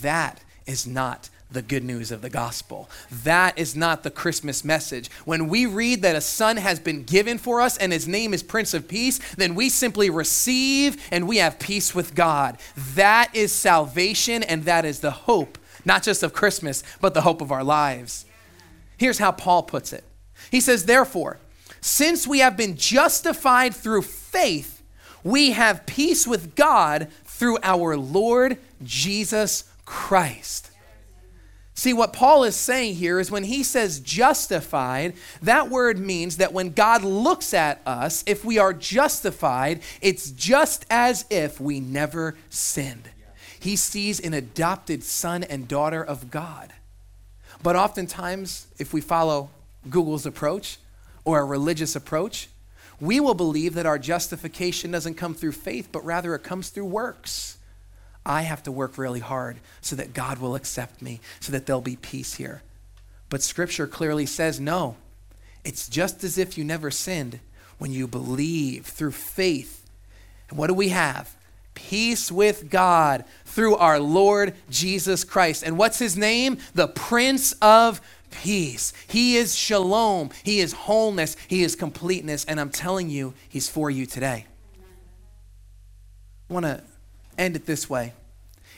That 0.03 0.43
is 0.67 0.87
not 0.87 1.31
the 1.53 1.63
good 1.63 1.85
news 1.85 2.13
of 2.13 2.23
the 2.23 2.31
gospel. 2.31 2.89
That 3.11 3.59
is 3.59 3.75
not 3.75 4.03
the 4.03 4.11
Christmas 4.11 4.65
message. 4.65 5.11
When 5.25 5.49
we 5.49 5.67
read 5.67 6.03
that 6.03 6.17
a 6.17 6.21
son 6.21 6.57
has 6.57 6.79
been 6.79 7.03
given 7.03 7.39
for 7.39 7.61
us 7.61 7.77
and 7.77 7.93
his 7.93 8.07
name 8.07 8.33
is 8.33 8.43
Prince 8.43 8.75
of 8.75 8.89
Peace, 8.89 9.19
then 9.37 9.55
we 9.55 9.69
simply 9.69 10.11
receive 10.11 11.03
and 11.11 11.27
we 11.27 11.39
have 11.39 11.59
peace 11.59 11.95
with 11.95 12.15
God. 12.15 12.59
That 12.95 13.35
is 13.35 13.53
salvation 13.53 14.43
and 14.43 14.65
that 14.65 14.85
is 14.85 15.01
the 15.01 15.11
hope, 15.11 15.59
not 15.85 16.03
just 16.03 16.23
of 16.23 16.33
Christmas, 16.33 16.83
but 17.01 17.15
the 17.15 17.23
hope 17.23 17.41
of 17.41 17.53
our 17.53 17.65
lives. 17.65 18.27
Here's 18.97 19.19
how 19.19 19.33
Paul 19.33 19.63
puts 19.63 19.93
it 19.93 20.05
He 20.51 20.61
says, 20.61 20.85
Therefore, 20.85 21.39
since 21.81 22.27
we 22.27 22.41
have 22.41 22.57
been 22.57 22.77
justified 22.77 23.75
through 23.75 24.03
faith, 24.03 24.83
we 25.25 25.53
have 25.53 25.87
peace 25.87 26.27
with 26.27 26.55
God 26.55 27.09
through 27.25 27.59
our 27.63 27.97
Lord 27.97 28.59
Jesus 28.83 29.65
Christ. 29.85 30.70
See, 31.81 31.95
what 31.95 32.13
Paul 32.13 32.45
is 32.45 32.57
saying 32.57 32.97
here 32.97 33.19
is 33.19 33.31
when 33.31 33.45
he 33.45 33.63
says 33.63 34.01
justified, 34.01 35.15
that 35.41 35.71
word 35.71 35.99
means 35.99 36.37
that 36.37 36.53
when 36.53 36.75
God 36.75 37.03
looks 37.03 37.55
at 37.55 37.81
us, 37.87 38.23
if 38.27 38.45
we 38.45 38.59
are 38.59 38.75
justified, 38.75 39.81
it's 40.03 40.31
just 40.31 40.85
as 40.91 41.25
if 41.31 41.59
we 41.59 41.81
never 41.81 42.37
sinned. 42.51 43.09
He 43.59 43.77
sees 43.77 44.21
an 44.21 44.35
adopted 44.35 45.03
son 45.03 45.43
and 45.43 45.67
daughter 45.67 46.05
of 46.05 46.31
God. 46.31 46.71
But 47.63 47.77
oftentimes, 47.77 48.67
if 48.79 48.93
we 48.93 49.01
follow 49.01 49.49
Google's 49.89 50.27
approach 50.27 50.77
or 51.25 51.39
a 51.39 51.45
religious 51.47 51.97
approach, 51.97 52.51
we 53.01 53.21
will 53.21 53.33
believe 53.33 53.73
that 53.73 53.87
our 53.87 53.99
justification 53.99 54.91
doesn't 54.91 55.15
come 55.15 55.33
through 55.33 55.53
faith, 55.53 55.89
but 55.91 56.05
rather 56.05 56.35
it 56.35 56.43
comes 56.43 56.69
through 56.69 56.85
works. 56.85 57.57
I 58.31 58.43
have 58.43 58.63
to 58.63 58.73
work 58.73 58.97
really 58.97 59.19
hard 59.19 59.57
so 59.81 59.97
that 59.97 60.15
God 60.15 60.39
will 60.39 60.55
accept 60.55 61.03
me, 61.03 61.21
so 61.41 61.51
that 61.51 61.67
there'll 61.67 61.81
be 61.81 61.97
peace 61.97 62.35
here. 62.35 62.63
But 63.29 63.43
Scripture 63.43 63.89
clearly 63.89 64.25
says 64.25 64.61
no. 64.61 64.95
It's 65.65 65.89
just 65.89 66.23
as 66.23 66.39
if 66.39 66.57
you 66.57 66.63
never 66.63 66.93
sinned 66.93 67.41
when 67.79 67.91
you 67.91 68.07
believe 68.07 68.87
through 68.87 69.11
faith. 69.11 69.85
And 70.49 70.57
what 70.57 70.69
do 70.69 70.75
we 70.75 70.91
have? 70.91 71.35
Peace 71.75 72.31
with 72.31 72.71
God 72.71 73.25
through 73.45 73.75
our 73.75 73.99
Lord 73.99 74.55
Jesus 74.71 75.25
Christ. 75.25 75.65
And 75.65 75.77
what's 75.77 75.99
his 75.99 76.17
name? 76.17 76.59
The 76.73 76.87
Prince 76.87 77.53
of 77.61 78.01
Peace. 78.31 78.93
He 79.09 79.39
is 79.39 79.57
shalom. 79.57 80.31
He 80.45 80.61
is 80.61 80.73
wholeness. 80.73 81.37
He 81.49 81.65
is 81.65 81.75
completeness. 81.75 82.45
And 82.45 82.61
I'm 82.61 82.71
telling 82.71 83.11
you, 83.11 83.35
he's 83.49 83.69
for 83.69 83.91
you 83.91 84.07
today. 84.07 84.47
I 86.49 86.53
want 86.53 86.67
to 86.67 86.85
end 87.37 87.57
it 87.57 87.67
this 87.67 87.91
way. 87.91 88.13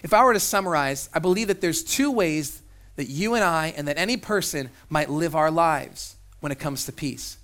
If 0.03 0.13
I 0.13 0.25
were 0.25 0.33
to 0.33 0.41
summarize, 0.41 1.09
I 1.15 1.19
believe 1.19 1.49
that 1.49 1.61
there's 1.61 1.85
two 1.85 2.11
ways 2.11 2.63
that 2.97 3.09
you 3.09 3.35
and 3.35 3.45
I 3.45 3.73
and 3.77 3.87
that 3.89 3.99
any 3.99 4.17
person 4.17 4.71
might 4.89 5.09
live 5.09 5.35
our 5.35 5.51
lives 5.51 6.17
when 6.41 6.53
it 6.53 6.59
comes 6.59 6.85
to 6.87 6.93
peace. 6.93 7.39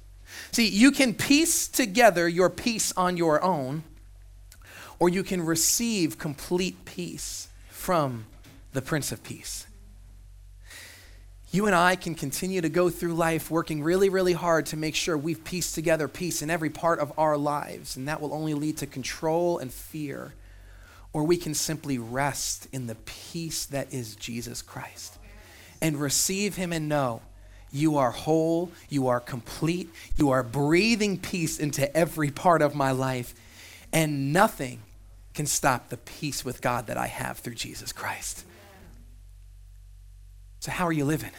See, 0.53 0.69
you 0.69 0.91
can 0.91 1.15
piece 1.15 1.69
together 1.69 2.29
your 2.29 2.51
peace 2.51 2.93
on 2.97 3.17
your 3.17 3.43
own, 3.43 3.85
or 4.99 5.09
you 5.09 5.23
can 5.23 5.45
receive 5.45 6.19
complete 6.19 6.85
peace 6.85 7.49
from 7.69 8.27
the 8.73 8.83
Prince 8.83 9.13
of 9.13 9.23
Peace. 9.23 9.67
You 11.51 11.65
and 11.65 11.75
I 11.75 11.97
can 11.97 12.15
continue 12.15 12.61
to 12.61 12.69
go 12.69 12.91
through 12.91 13.15
life 13.15 13.51
working 13.51 13.83
really, 13.83 14.11
really 14.11 14.35
hard 14.35 14.67
to 14.67 14.77
make 14.77 14.95
sure 14.95 15.17
we've 15.17 15.43
pieced 15.45 15.75
together 15.75 16.07
peace 16.07 16.43
in 16.43 16.51
every 16.51 16.69
part 16.69 16.99
of 16.99 17.13
our 17.17 17.39
lives, 17.39 17.97
and 17.97 18.07
that 18.07 18.21
will 18.21 18.35
only 18.35 18.53
lead 18.53 18.77
to 18.79 18.87
control 18.87 19.59
and 19.59 19.73
fear 19.73 20.35
or 21.19 21.25
we 21.25 21.37
can 21.37 21.53
simply 21.53 21.99
rest 21.99 22.69
in 22.73 22.87
the 22.87 22.95
peace 22.95 23.67
that 23.67 23.93
is 23.93 24.15
Jesus 24.15 24.63
Christ 24.63 25.19
and 25.83 26.01
receive 26.01 26.55
Him 26.55 26.73
and 26.73 26.89
know 26.89 27.23
you 27.73 27.97
are 27.97 28.13
whole, 28.13 28.71
you 28.89 29.09
are 29.09 29.19
complete, 29.19 29.91
you 30.17 30.31
are 30.31 30.45
breathing 30.45 31.19
peace 31.19 31.59
into 31.59 31.93
every 31.97 32.31
part 32.31 32.63
of 32.63 32.77
my 32.77 32.93
life, 32.93 33.35
and 33.93 34.33
nothing 34.33 34.81
can 35.35 35.45
stop 35.45 35.89
the 35.89 35.97
peace 35.97 36.45
with 36.45 36.61
God 36.61 36.87
that 36.87 36.97
I 36.97 37.09
have 37.09 37.39
through 37.39 37.57
Jesus 37.57 37.93
Christ. 37.93 38.45
So, 40.61 40.71
how 40.71 40.87
are 40.87 40.93
you 40.93 41.05
living? 41.05 41.33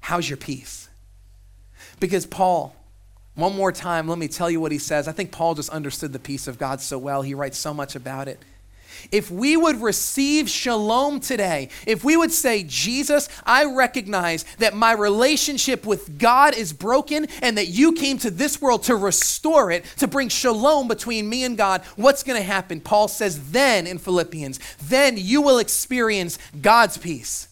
How's 0.00 0.28
your 0.28 0.36
peace? 0.36 0.88
Because 2.00 2.26
Paul, 2.26 2.74
one 3.38 3.54
more 3.54 3.70
time, 3.70 4.08
let 4.08 4.18
me 4.18 4.26
tell 4.26 4.50
you 4.50 4.60
what 4.60 4.72
he 4.72 4.78
says. 4.78 5.06
I 5.06 5.12
think 5.12 5.30
Paul 5.30 5.54
just 5.54 5.70
understood 5.70 6.12
the 6.12 6.18
peace 6.18 6.48
of 6.48 6.58
God 6.58 6.80
so 6.80 6.98
well. 6.98 7.22
He 7.22 7.34
writes 7.34 7.56
so 7.56 7.72
much 7.72 7.94
about 7.94 8.26
it. 8.26 8.42
If 9.12 9.30
we 9.30 9.56
would 9.56 9.80
receive 9.80 10.50
shalom 10.50 11.20
today, 11.20 11.68
if 11.86 12.02
we 12.02 12.16
would 12.16 12.32
say, 12.32 12.64
Jesus, 12.64 13.28
I 13.46 13.64
recognize 13.66 14.42
that 14.58 14.74
my 14.74 14.90
relationship 14.90 15.86
with 15.86 16.18
God 16.18 16.56
is 16.56 16.72
broken 16.72 17.28
and 17.40 17.56
that 17.58 17.68
you 17.68 17.92
came 17.92 18.18
to 18.18 18.30
this 18.32 18.60
world 18.60 18.82
to 18.84 18.96
restore 18.96 19.70
it, 19.70 19.84
to 19.98 20.08
bring 20.08 20.28
shalom 20.28 20.88
between 20.88 21.28
me 21.28 21.44
and 21.44 21.56
God, 21.56 21.82
what's 21.94 22.24
going 22.24 22.40
to 22.40 22.44
happen? 22.44 22.80
Paul 22.80 23.06
says, 23.06 23.52
then 23.52 23.86
in 23.86 23.98
Philippians, 23.98 24.58
then 24.88 25.16
you 25.16 25.42
will 25.42 25.60
experience 25.60 26.36
God's 26.60 26.98
peace, 26.98 27.46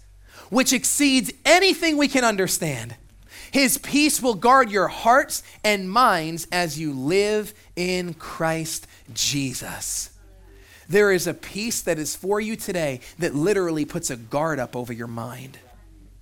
which 0.51 0.72
exceeds 0.72 1.33
anything 1.44 1.96
we 1.96 2.09
can 2.09 2.25
understand. 2.25 2.96
His 3.56 3.78
peace 3.78 4.20
will 4.20 4.34
guard 4.34 4.70
your 4.70 4.86
hearts 4.86 5.42
and 5.64 5.90
minds 5.90 6.46
as 6.52 6.78
you 6.78 6.92
live 6.92 7.54
in 7.74 8.12
Christ 8.12 8.86
Jesus. 9.14 10.10
There 10.90 11.10
is 11.10 11.26
a 11.26 11.32
peace 11.32 11.80
that 11.80 11.98
is 11.98 12.14
for 12.14 12.38
you 12.38 12.56
today 12.56 13.00
that 13.18 13.34
literally 13.34 13.86
puts 13.86 14.10
a 14.10 14.16
guard 14.18 14.58
up 14.58 14.76
over 14.76 14.92
your 14.92 15.06
mind. 15.06 15.58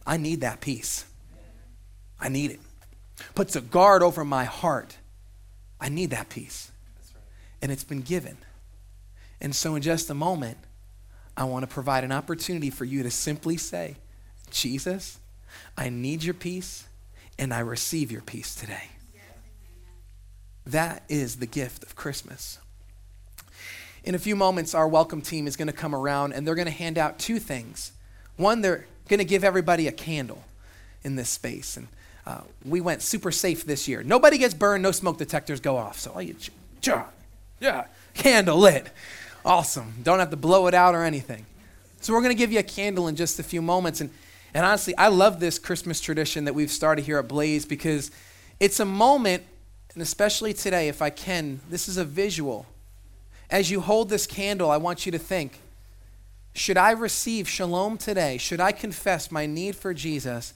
I 0.07 0.17
need 0.17 0.43
that 0.43 0.61
peace. 0.61 1.07
I 2.21 2.29
need 2.29 2.53
it. 2.53 2.61
Puts 3.35 3.57
a 3.57 3.61
guard 3.61 4.05
over 4.05 4.25
my 4.25 4.45
heart. 4.45 4.97
I 5.81 5.89
need 5.89 6.11
that 6.11 6.29
peace. 6.29 6.71
And 7.61 7.73
it's 7.73 7.83
been 7.83 8.03
given. 8.03 8.37
And 9.41 9.57
so, 9.57 9.75
in 9.75 9.83
just 9.83 10.09
a 10.09 10.15
moment, 10.15 10.59
I 11.37 11.43
want 11.43 11.65
to 11.65 11.67
provide 11.67 12.05
an 12.05 12.13
opportunity 12.13 12.71
for 12.71 12.85
you 12.85 13.03
to 13.03 13.11
simply 13.11 13.57
say, 13.57 13.97
Jesus, 14.53 15.19
I 15.77 15.89
need 15.89 16.23
your 16.23 16.35
peace, 16.35 16.87
and 17.39 17.53
I 17.53 17.61
receive 17.61 18.13
your 18.13 18.23
peace 18.23 18.55
today. 18.55 18.91
That 20.67 21.03
is 21.09 21.37
the 21.37 21.47
gift 21.47 21.83
of 21.83 21.95
Christmas. 21.95 22.59
In 24.03 24.15
a 24.15 24.19
few 24.19 24.37
moments, 24.37 24.75
our 24.75 24.89
welcome 24.89 25.21
team 25.21 25.47
is 25.47 25.57
going 25.57 25.69
to 25.69 25.75
come 25.75 25.95
around 25.95 26.33
and 26.33 26.47
they're 26.47 26.55
going 26.55 26.67
to 26.67 26.73
hand 26.73 26.99
out 26.99 27.19
two 27.19 27.39
things. 27.39 27.93
One, 28.37 28.61
they're 28.61 28.87
going 29.09 29.19
to 29.19 29.25
give 29.25 29.45
everybody 29.45 29.89
a 29.89 29.93
candle 29.93 30.43
in 31.03 31.17
this 31.17 31.29
space. 31.29 31.77
And 31.77 31.89
uh, 32.27 32.41
we 32.65 32.81
went 32.81 33.03
super 33.03 33.31
safe 33.31 33.65
this 33.65 33.87
year. 33.89 34.03
Nobody 34.03 34.39
gets 34.39 34.55
burned, 34.55 34.83
no 34.83 34.93
smoke 34.93 35.19
detectors 35.19 35.61
go 35.61 35.77
off. 35.77 35.99
So, 35.99 36.13
all 36.13 36.23
you, 36.23 36.37
yeah, 37.61 37.87
candle 38.15 38.59
lit. 38.59 38.89
Awesome. 39.45 39.95
Don't 40.03 40.19
have 40.19 40.31
to 40.31 40.37
blow 40.37 40.67
it 40.67 40.75
out 40.75 40.95
or 40.95 41.05
anything. 41.05 41.45
So, 42.01 42.13
we're 42.13 42.23
going 42.23 42.35
to 42.35 42.39
give 42.39 42.53
you 42.53 42.59
a 42.59 42.65
candle 42.65 43.09
in 43.09 43.17
just 43.17 43.39
a 43.39 43.43
few 43.43 43.61
moments. 43.61 44.01
And, 44.01 44.11
and 44.55 44.65
honestly, 44.65 44.97
I 44.97 45.09
love 45.09 45.41
this 45.41 45.59
Christmas 45.59 46.01
tradition 46.01 46.45
that 46.45 46.55
we've 46.55 46.71
started 46.71 47.05
here 47.05 47.19
at 47.19 47.27
Blaze 47.27 47.67
because 47.67 48.13
it's 48.61 48.79
a 48.79 48.85
moment, 48.85 49.43
and 49.93 50.03
especially 50.03 50.55
today, 50.55 50.89
if 50.89 51.03
I 51.03 51.11
can, 51.11 51.61
this 51.69 51.89
is 51.89 51.97
a 51.97 52.05
visual. 52.05 52.67
As 53.51 53.71
you 53.71 53.81
hold 53.81 54.09
this 54.09 54.27
candle, 54.27 54.71
I 54.71 54.77
want 54.77 55.07
you 55.07 55.13
to 55.13 55.19
think 55.19 55.59
should 56.57 56.79
I 56.79 56.93
receive 56.93 57.49
shalom 57.49 57.99
today? 57.99 58.39
Should 58.39 58.61
I 58.61 58.71
confess 58.71 59.33
my 59.33 59.45
need 59.45 59.75
for 59.75 59.93
Jesus? 59.93 60.55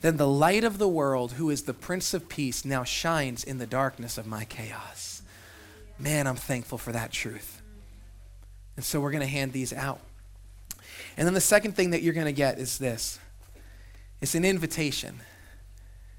Then 0.00 0.16
the 0.16 0.28
light 0.28 0.62
of 0.62 0.78
the 0.78 0.88
world, 0.88 1.32
who 1.32 1.50
is 1.50 1.62
the 1.62 1.74
Prince 1.74 2.14
of 2.14 2.28
Peace, 2.28 2.64
now 2.64 2.84
shines 2.84 3.42
in 3.42 3.58
the 3.58 3.66
darkness 3.66 4.16
of 4.16 4.28
my 4.28 4.44
chaos. 4.44 5.22
Man, 5.98 6.28
I'm 6.28 6.36
thankful 6.36 6.78
for 6.78 6.92
that 6.92 7.10
truth. 7.10 7.60
And 8.76 8.84
so 8.84 9.00
we're 9.00 9.10
going 9.10 9.22
to 9.22 9.26
hand 9.26 9.52
these 9.52 9.72
out. 9.72 10.00
And 11.16 11.26
then 11.26 11.34
the 11.34 11.40
second 11.40 11.74
thing 11.74 11.90
that 11.90 12.02
you're 12.02 12.14
going 12.14 12.26
to 12.26 12.32
get 12.32 12.58
is 12.58 12.78
this 12.78 13.18
it's 14.20 14.34
an 14.34 14.44
invitation. 14.44 15.20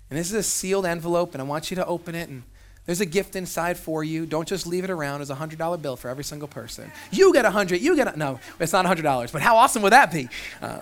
And 0.10 0.20
this 0.20 0.28
is 0.28 0.34
a 0.34 0.44
sealed 0.44 0.86
envelope, 0.86 1.34
and 1.34 1.42
I 1.42 1.46
want 1.46 1.72
you 1.72 1.76
to 1.76 1.86
open 1.86 2.16
it. 2.16 2.30
And 2.30 2.44
there's 2.86 3.02
a 3.02 3.06
gift 3.06 3.36
inside 3.36 3.78
for 3.78 4.04
you. 4.04 4.26
Don't 4.26 4.48
just 4.48 4.68
leave 4.68 4.84
it 4.84 4.90
around. 4.90 5.20
There's 5.20 5.30
a 5.30 5.36
$100 5.36 5.82
bill 5.82 5.96
for 5.96 6.10
every 6.10 6.24
single 6.24 6.48
person. 6.48 6.92
You 7.12 7.32
get 7.32 7.46
a 7.46 7.50
100 7.50 7.80
You 7.80 7.96
get 7.96 8.14
a, 8.14 8.18
no, 8.18 8.40
it's 8.60 8.74
not 8.74 8.86
a 8.86 8.90
$100, 8.90 9.32
but 9.32 9.42
how 9.42 9.58
awesome 9.58 9.82
would 9.84 9.94
that 9.94 10.12
be? 10.12 10.28
Uh, 10.62 10.80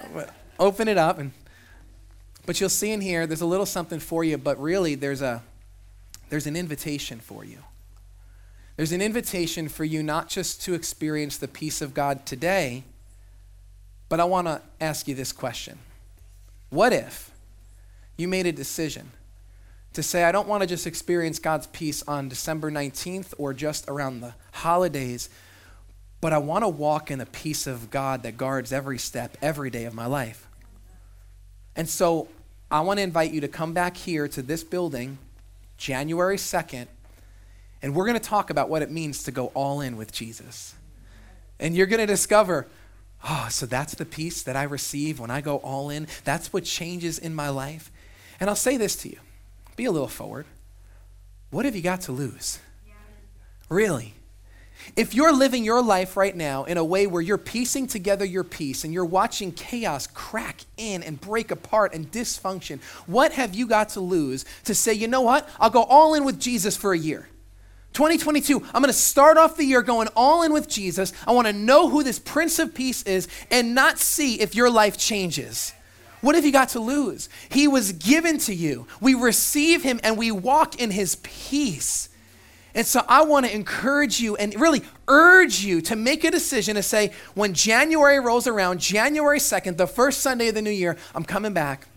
open 0.58 0.88
it 0.88 0.98
up, 0.98 1.20
and 1.20 1.32
but 2.46 2.60
you'll 2.60 2.70
see 2.70 2.92
in 2.92 3.02
here, 3.02 3.28
there's 3.28 3.42
a 3.42 3.46
little 3.46 3.66
something 3.66 4.00
for 4.00 4.24
you, 4.24 4.38
but 4.38 4.60
really 4.60 4.96
there's 4.96 5.22
a 5.22 5.44
there's 6.30 6.48
an 6.48 6.56
invitation 6.56 7.20
for 7.20 7.44
you. 7.44 7.60
There's 8.76 8.92
an 8.92 9.02
invitation 9.02 9.68
for 9.68 9.84
you 9.84 10.02
not 10.02 10.30
just 10.30 10.62
to 10.64 10.74
experience 10.74 11.38
the 11.38 11.48
peace 11.48 11.82
of 11.82 11.94
God 11.94 12.26
today, 12.26 12.86
but 14.08 14.20
I 14.20 14.24
want 14.24 14.48
to 14.48 14.62
ask 14.80 15.08
you 15.08 15.16
this 15.16 15.32
question. 15.32 15.80
What 16.70 16.94
if 16.94 17.32
you 18.18 18.28
made 18.28 18.46
a 18.46 18.52
decision 18.52 19.12
to 19.94 20.04
say, 20.04 20.24
I 20.24 20.32
don't 20.32 20.48
want 20.48 20.62
to 20.62 20.68
just 20.68 20.86
experience 20.86 21.40
God's 21.40 21.68
peace 21.68 22.04
on 22.08 22.30
December 22.30 22.70
19th 22.70 23.34
or 23.38 23.54
just 23.54 23.88
around 23.88 24.22
the 24.22 24.36
holidays, 24.52 25.30
but 26.22 26.32
I 26.32 26.38
want 26.38 26.64
to 26.64 26.70
walk 26.70 27.10
in 27.10 27.20
the 27.20 27.26
peace 27.26 27.66
of 27.66 27.90
God 27.90 28.24
that 28.24 28.38
guards 28.38 28.72
every 28.72 29.00
step, 29.00 29.38
every 29.42 29.70
day 29.70 29.86
of 29.86 29.94
my 29.94 30.06
life. 30.06 30.48
And 31.76 31.90
so 31.90 32.28
I 32.70 32.82
want 32.82 33.00
to 33.00 33.04
invite 33.04 33.32
you 33.32 33.42
to 33.42 33.48
come 33.48 33.74
back 33.74 33.98
here 33.98 34.28
to 34.28 34.42
this 34.42 34.64
building 34.64 35.18
January 35.78 36.38
2nd, 36.38 36.88
and 37.82 37.96
we're 37.96 38.06
going 38.06 38.20
to 38.20 38.24
talk 38.24 38.50
about 38.50 38.70
what 38.70 38.82
it 38.82 38.92
means 38.92 39.24
to 39.24 39.32
go 39.32 39.48
all 39.56 39.82
in 39.82 39.98
with 39.98 40.12
Jesus. 40.12 40.76
And 41.60 41.76
you're 41.76 41.88
going 41.88 42.02
to 42.02 42.06
discover, 42.06 42.68
oh, 43.28 43.48
so 43.50 43.66
that's 43.66 43.96
the 43.96 44.06
peace 44.06 44.44
that 44.44 44.56
I 44.56 44.64
receive 44.64 45.20
when 45.20 45.32
I 45.32 45.42
go 45.42 45.58
all 45.58 45.90
in. 45.90 46.08
That's 46.24 46.54
what 46.54 46.64
changes 46.64 47.20
in 47.20 47.34
my 47.34 47.50
life. 47.50 47.92
And 48.40 48.50
I'll 48.50 48.56
say 48.56 48.78
this 48.78 48.96
to 48.98 49.10
you 49.10 49.20
be 49.76 49.86
a 49.86 49.92
little 49.92 50.10
forward. 50.10 50.46
What 51.52 51.66
have 51.66 51.76
you 51.76 51.82
got 51.82 52.02
to 52.02 52.12
lose? 52.12 52.60
Really? 53.70 54.14
If 54.96 55.14
you're 55.14 55.34
living 55.34 55.64
your 55.64 55.82
life 55.82 56.18
right 56.18 56.36
now 56.36 56.64
in 56.64 56.78
a 56.78 56.84
way 56.84 57.08
where 57.08 57.22
you're 57.22 57.38
piecing 57.38 57.88
together 57.88 58.26
your 58.26 58.44
peace 58.44 58.84
and 58.84 58.94
you're 58.94 59.06
watching 59.06 59.52
chaos 59.52 60.08
crack 60.08 60.62
in 60.78 61.04
and 61.04 61.20
break 61.20 61.52
apart 61.52 61.94
and 61.94 62.12
dysfunction, 62.12 62.82
what 63.06 63.34
have 63.34 63.54
you 63.54 63.68
got 63.68 63.90
to 63.90 64.00
lose 64.00 64.46
to 64.66 64.74
say, 64.74 64.94
you 64.94 65.08
know 65.08 65.22
what? 65.22 65.48
I'll 65.60 65.70
go 65.70 65.84
all 65.84 66.14
in 66.14 66.24
with 66.24 66.40
Jesus 66.40 66.76
for 66.76 66.94
a 66.94 66.98
year. 66.98 67.28
2022, 67.94 68.62
I'm 68.74 68.82
going 68.82 68.86
to 68.86 68.94
start 68.94 69.38
off 69.38 69.58
the 69.58 69.66
year 69.66 69.82
going 69.82 70.08
all 70.16 70.44
in 70.44 70.54
with 70.54 70.70
Jesus. 70.70 71.12
I 71.26 71.32
want 71.32 71.48
to 71.48 71.54
know 71.54 71.90
who 71.90 72.04
this 72.04 72.20
Prince 72.20 72.60
of 72.60 72.74
Peace 72.74 73.04
is 73.04 73.28
and 73.50 73.74
not 73.76 73.98
see 73.98 74.40
if 74.40 74.56
your 74.56 74.70
life 74.70 74.98
changes. 74.98 75.74
What 76.22 76.36
have 76.36 76.46
you 76.46 76.52
got 76.52 76.70
to 76.70 76.80
lose? 76.80 77.30
He 77.50 77.68
was 77.68 77.94
given 77.94 78.38
to 78.40 78.54
you. 78.54 78.88
We 79.00 79.14
receive 79.16 79.84
him 79.84 80.00
and 80.04 80.18
we 80.18 80.32
walk 80.32 80.80
in 80.80 80.92
his 80.92 81.16
peace. 81.18 82.10
And 82.76 82.86
so 82.86 83.04
I 83.08 83.24
want 83.24 83.46
to 83.46 83.54
encourage 83.54 84.20
you 84.20 84.36
and 84.36 84.54
really 84.60 84.84
urge 85.08 85.62
you 85.62 85.82
to 85.82 85.96
make 85.96 86.24
a 86.24 86.32
decision 86.32 86.76
to 86.76 86.84
say, 86.84 87.14
when 87.34 87.54
January 87.54 88.20
rolls 88.20 88.48
around, 88.48 88.80
January 88.80 89.40
2nd, 89.40 89.78
the 89.78 89.88
first 89.88 90.22
Sunday 90.22 90.50
of 90.50 90.56
the 90.56 90.62
new 90.62 90.70
year, 90.70 90.98
I'm 91.16 91.24
coming 91.24 91.54
back 91.54 91.88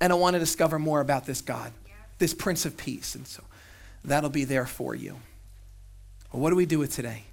and 0.00 0.12
I 0.12 0.16
want 0.16 0.34
to 0.34 0.40
discover 0.40 0.78
more 0.78 1.00
about 1.00 1.26
this 1.26 1.40
God, 1.40 1.72
this 2.18 2.34
Prince 2.34 2.64
of 2.64 2.76
Peace. 2.76 3.14
And 3.14 3.26
so 3.26 3.44
that'll 4.04 4.30
be 4.30 4.44
there 4.44 4.66
for 4.66 4.94
you. 4.94 5.16
Well, 6.32 6.42
what 6.42 6.50
do 6.50 6.56
we 6.56 6.66
do 6.66 6.78
with 6.78 6.92
today? 6.92 7.24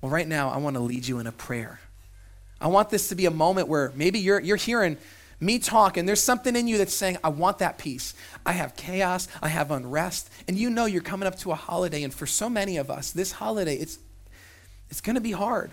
Well, 0.00 0.10
right 0.10 0.28
now, 0.28 0.50
I 0.50 0.58
want 0.58 0.76
to 0.76 0.80
lead 0.80 1.06
you 1.06 1.18
in 1.18 1.26
a 1.26 1.32
prayer. 1.32 1.80
I 2.60 2.68
want 2.68 2.90
this 2.90 3.08
to 3.08 3.14
be 3.14 3.26
a 3.26 3.30
moment 3.30 3.68
where 3.68 3.92
maybe 3.94 4.18
you're, 4.18 4.40
you're 4.40 4.56
hearing 4.56 4.96
me 5.40 5.58
talk 5.58 5.96
and 5.96 6.08
there's 6.08 6.22
something 6.22 6.56
in 6.56 6.68
you 6.68 6.78
that's 6.78 6.94
saying, 6.94 7.18
I 7.22 7.28
want 7.28 7.58
that 7.58 7.78
peace. 7.78 8.14
I 8.46 8.52
have 8.52 8.76
chaos, 8.76 9.28
I 9.42 9.48
have 9.48 9.70
unrest, 9.70 10.30
and 10.48 10.56
you 10.56 10.70
know 10.70 10.86
you're 10.86 11.02
coming 11.02 11.26
up 11.26 11.38
to 11.40 11.52
a 11.52 11.54
holiday. 11.54 12.02
And 12.02 12.14
for 12.14 12.26
so 12.26 12.48
many 12.48 12.76
of 12.76 12.90
us, 12.90 13.10
this 13.10 13.32
holiday, 13.32 13.76
it's, 13.76 13.98
it's 14.90 15.00
going 15.00 15.16
to 15.16 15.20
be 15.20 15.32
hard. 15.32 15.72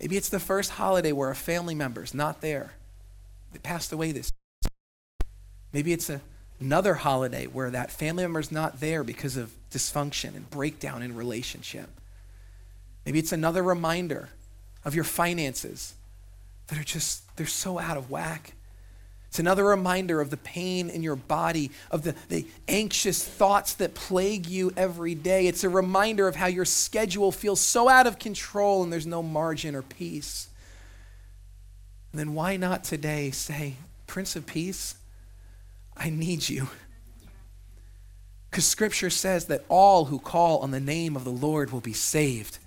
Maybe 0.00 0.16
it's 0.16 0.30
the 0.30 0.40
first 0.40 0.72
holiday 0.72 1.12
where 1.12 1.30
a 1.30 1.36
family 1.36 1.74
member's 1.74 2.14
not 2.14 2.40
there. 2.40 2.72
They 3.52 3.58
passed 3.58 3.92
away 3.92 4.12
this. 4.12 4.32
Maybe 5.72 5.92
it's 5.92 6.08
a, 6.10 6.20
another 6.60 6.94
holiday 6.94 7.46
where 7.46 7.70
that 7.70 7.90
family 7.90 8.22
member's 8.22 8.52
not 8.52 8.80
there 8.80 9.02
because 9.02 9.36
of 9.36 9.50
dysfunction 9.70 10.36
and 10.36 10.48
breakdown 10.50 11.02
in 11.02 11.16
relationship. 11.16 11.88
Maybe 13.06 13.18
it's 13.18 13.32
another 13.32 13.62
reminder 13.62 14.28
of 14.84 14.94
your 14.94 15.04
finances 15.04 15.94
that 16.68 16.78
are 16.78 16.84
just, 16.84 17.36
they're 17.36 17.46
so 17.46 17.78
out 17.78 17.96
of 17.96 18.10
whack. 18.10 18.52
It's 19.28 19.38
another 19.38 19.64
reminder 19.64 20.20
of 20.20 20.30
the 20.30 20.36
pain 20.36 20.90
in 20.90 21.02
your 21.02 21.16
body, 21.16 21.70
of 21.90 22.02
the, 22.02 22.14
the 22.28 22.46
anxious 22.66 23.24
thoughts 23.24 23.74
that 23.74 23.94
plague 23.94 24.46
you 24.46 24.72
every 24.76 25.14
day. 25.14 25.46
It's 25.46 25.62
a 25.62 25.68
reminder 25.68 26.26
of 26.26 26.34
how 26.34 26.46
your 26.46 26.64
schedule 26.64 27.30
feels 27.30 27.60
so 27.60 27.88
out 27.88 28.06
of 28.06 28.18
control 28.18 28.82
and 28.82 28.92
there's 28.92 29.06
no 29.06 29.22
margin 29.22 29.76
or 29.76 29.82
peace. 29.82 30.48
And 32.12 32.18
then 32.18 32.34
why 32.34 32.56
not 32.56 32.82
today 32.82 33.30
say, 33.30 33.76
Prince 34.08 34.34
of 34.34 34.46
Peace, 34.46 34.96
I 36.00 36.10
need 36.10 36.48
you. 36.48 36.68
Because 38.50 38.66
Scripture 38.66 39.10
says 39.10 39.44
that 39.44 39.64
all 39.68 40.06
who 40.06 40.18
call 40.18 40.58
on 40.58 40.72
the 40.72 40.80
name 40.80 41.14
of 41.14 41.22
the 41.22 41.30
Lord 41.30 41.70
will 41.70 41.80
be 41.80 41.92
saved 41.92 42.58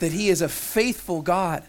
that 0.00 0.12
He 0.12 0.28
is 0.28 0.42
a 0.42 0.48
faithful 0.48 1.22
God. 1.22 1.62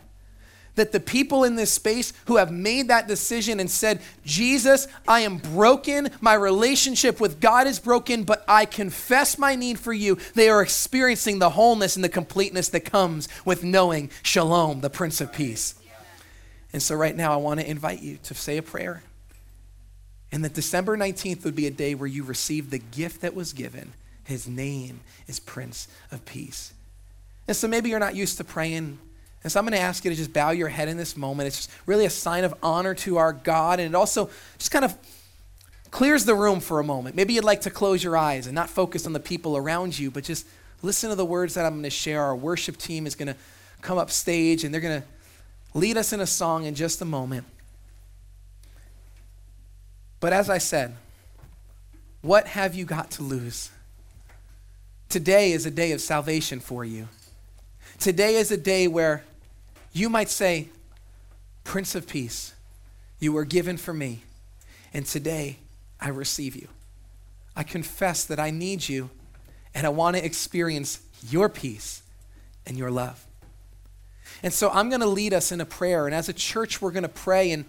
That 0.75 0.91
the 0.91 0.99
people 0.99 1.45
in 1.45 1.55
this 1.55 1.71
space 1.71 2.11
who 2.25 2.35
have 2.35 2.51
made 2.51 2.89
that 2.89 3.07
decision 3.07 3.61
and 3.61 3.71
said, 3.71 4.01
Jesus, 4.25 4.89
I 5.07 5.21
am 5.21 5.37
broken, 5.37 6.09
my 6.19 6.33
relationship 6.33 7.21
with 7.21 7.39
God 7.39 7.65
is 7.65 7.79
broken, 7.79 8.25
but 8.25 8.43
I 8.45 8.65
confess 8.65 9.37
my 9.37 9.55
need 9.55 9.79
for 9.79 9.93
you, 9.93 10.17
they 10.33 10.49
are 10.49 10.61
experiencing 10.61 11.39
the 11.39 11.51
wholeness 11.51 11.95
and 11.95 12.03
the 12.03 12.09
completeness 12.09 12.67
that 12.69 12.81
comes 12.81 13.29
with 13.45 13.63
knowing 13.63 14.09
Shalom, 14.21 14.81
the 14.81 14.89
Prince 14.89 15.21
of 15.21 15.31
Peace. 15.31 15.75
And 16.73 16.83
so, 16.83 16.95
right 16.95 17.15
now, 17.15 17.31
I 17.31 17.37
want 17.37 17.61
to 17.61 17.69
invite 17.69 18.01
you 18.01 18.17
to 18.23 18.33
say 18.33 18.57
a 18.57 18.61
prayer. 18.61 19.01
And 20.35 20.43
that 20.43 20.53
December 20.53 20.97
19th 20.97 21.45
would 21.45 21.55
be 21.55 21.65
a 21.65 21.71
day 21.71 21.95
where 21.95 22.09
you 22.09 22.21
receive 22.21 22.69
the 22.69 22.77
gift 22.77 23.21
that 23.21 23.33
was 23.33 23.53
given. 23.53 23.93
His 24.25 24.49
name 24.49 24.99
is 25.27 25.39
Prince 25.39 25.87
of 26.11 26.25
Peace. 26.25 26.73
And 27.47 27.55
so 27.55 27.69
maybe 27.69 27.89
you're 27.89 27.99
not 27.99 28.17
used 28.17 28.35
to 28.39 28.43
praying. 28.43 28.99
And 29.43 29.51
so 29.51 29.57
I'm 29.57 29.65
going 29.65 29.77
to 29.77 29.79
ask 29.79 30.03
you 30.03 30.11
to 30.11 30.17
just 30.17 30.33
bow 30.33 30.51
your 30.51 30.67
head 30.67 30.89
in 30.89 30.97
this 30.97 31.15
moment. 31.15 31.47
It's 31.47 31.67
just 31.67 31.71
really 31.85 32.03
a 32.03 32.09
sign 32.09 32.43
of 32.43 32.53
honor 32.61 32.93
to 32.95 33.15
our 33.15 33.31
God. 33.31 33.79
And 33.79 33.87
it 33.87 33.95
also 33.95 34.29
just 34.57 34.71
kind 34.71 34.83
of 34.83 34.97
clears 35.89 36.25
the 36.25 36.35
room 36.35 36.59
for 36.59 36.81
a 36.81 36.83
moment. 36.83 37.15
Maybe 37.15 37.31
you'd 37.31 37.45
like 37.45 37.61
to 37.61 37.69
close 37.69 38.03
your 38.03 38.17
eyes 38.17 38.45
and 38.45 38.53
not 38.53 38.69
focus 38.69 39.05
on 39.07 39.13
the 39.13 39.21
people 39.21 39.55
around 39.55 39.97
you, 39.97 40.11
but 40.11 40.25
just 40.25 40.45
listen 40.81 41.09
to 41.11 41.15
the 41.15 41.23
words 41.23 41.53
that 41.53 41.65
I'm 41.65 41.75
going 41.75 41.83
to 41.83 41.89
share. 41.89 42.21
Our 42.21 42.35
worship 42.35 42.75
team 42.75 43.07
is 43.07 43.15
going 43.15 43.29
to 43.29 43.37
come 43.81 43.97
up 43.97 44.11
stage 44.11 44.65
and 44.65 44.73
they're 44.73 44.81
going 44.81 45.01
to 45.01 45.07
lead 45.73 45.95
us 45.95 46.11
in 46.11 46.19
a 46.19 46.27
song 46.27 46.65
in 46.65 46.75
just 46.75 47.01
a 47.01 47.05
moment. 47.05 47.45
But 50.25 50.33
as 50.33 50.49
I 50.49 50.57
said, 50.57 50.95
what 52.23 52.47
have 52.47 52.73
you 52.73 52.83
got 52.83 53.11
to 53.11 53.21
lose? 53.21 53.69
Today 55.07 55.51
is 55.51 55.67
a 55.67 55.69
day 55.69 55.91
of 55.91 56.01
salvation 56.01 56.59
for 56.59 56.83
you. 56.83 57.09
Today 57.99 58.37
is 58.37 58.49
a 58.49 58.57
day 58.57 58.87
where 58.87 59.23
you 59.93 60.09
might 60.09 60.29
say, 60.29 60.69
Prince 61.63 61.93
of 61.93 62.07
Peace, 62.07 62.55
you 63.19 63.33
were 63.33 63.45
given 63.45 63.77
for 63.77 63.93
me, 63.93 64.23
and 64.95 65.05
today 65.05 65.59
I 66.01 66.09
receive 66.09 66.55
you. 66.55 66.69
I 67.55 67.61
confess 67.61 68.23
that 68.25 68.39
I 68.39 68.49
need 68.49 68.89
you, 68.89 69.11
and 69.75 69.85
I 69.85 69.89
want 69.89 70.17
to 70.17 70.25
experience 70.25 71.01
your 71.29 71.49
peace 71.49 72.01
and 72.65 72.75
your 72.79 72.89
love. 72.89 73.23
And 74.41 74.51
so 74.51 74.71
I'm 74.71 74.89
going 74.89 75.01
to 75.01 75.07
lead 75.07 75.35
us 75.35 75.51
in 75.51 75.61
a 75.61 75.65
prayer, 75.67 76.07
and 76.07 76.15
as 76.15 76.29
a 76.29 76.33
church, 76.33 76.81
we're 76.81 76.89
going 76.89 77.03
to 77.03 77.09
pray. 77.09 77.51
And 77.51 77.65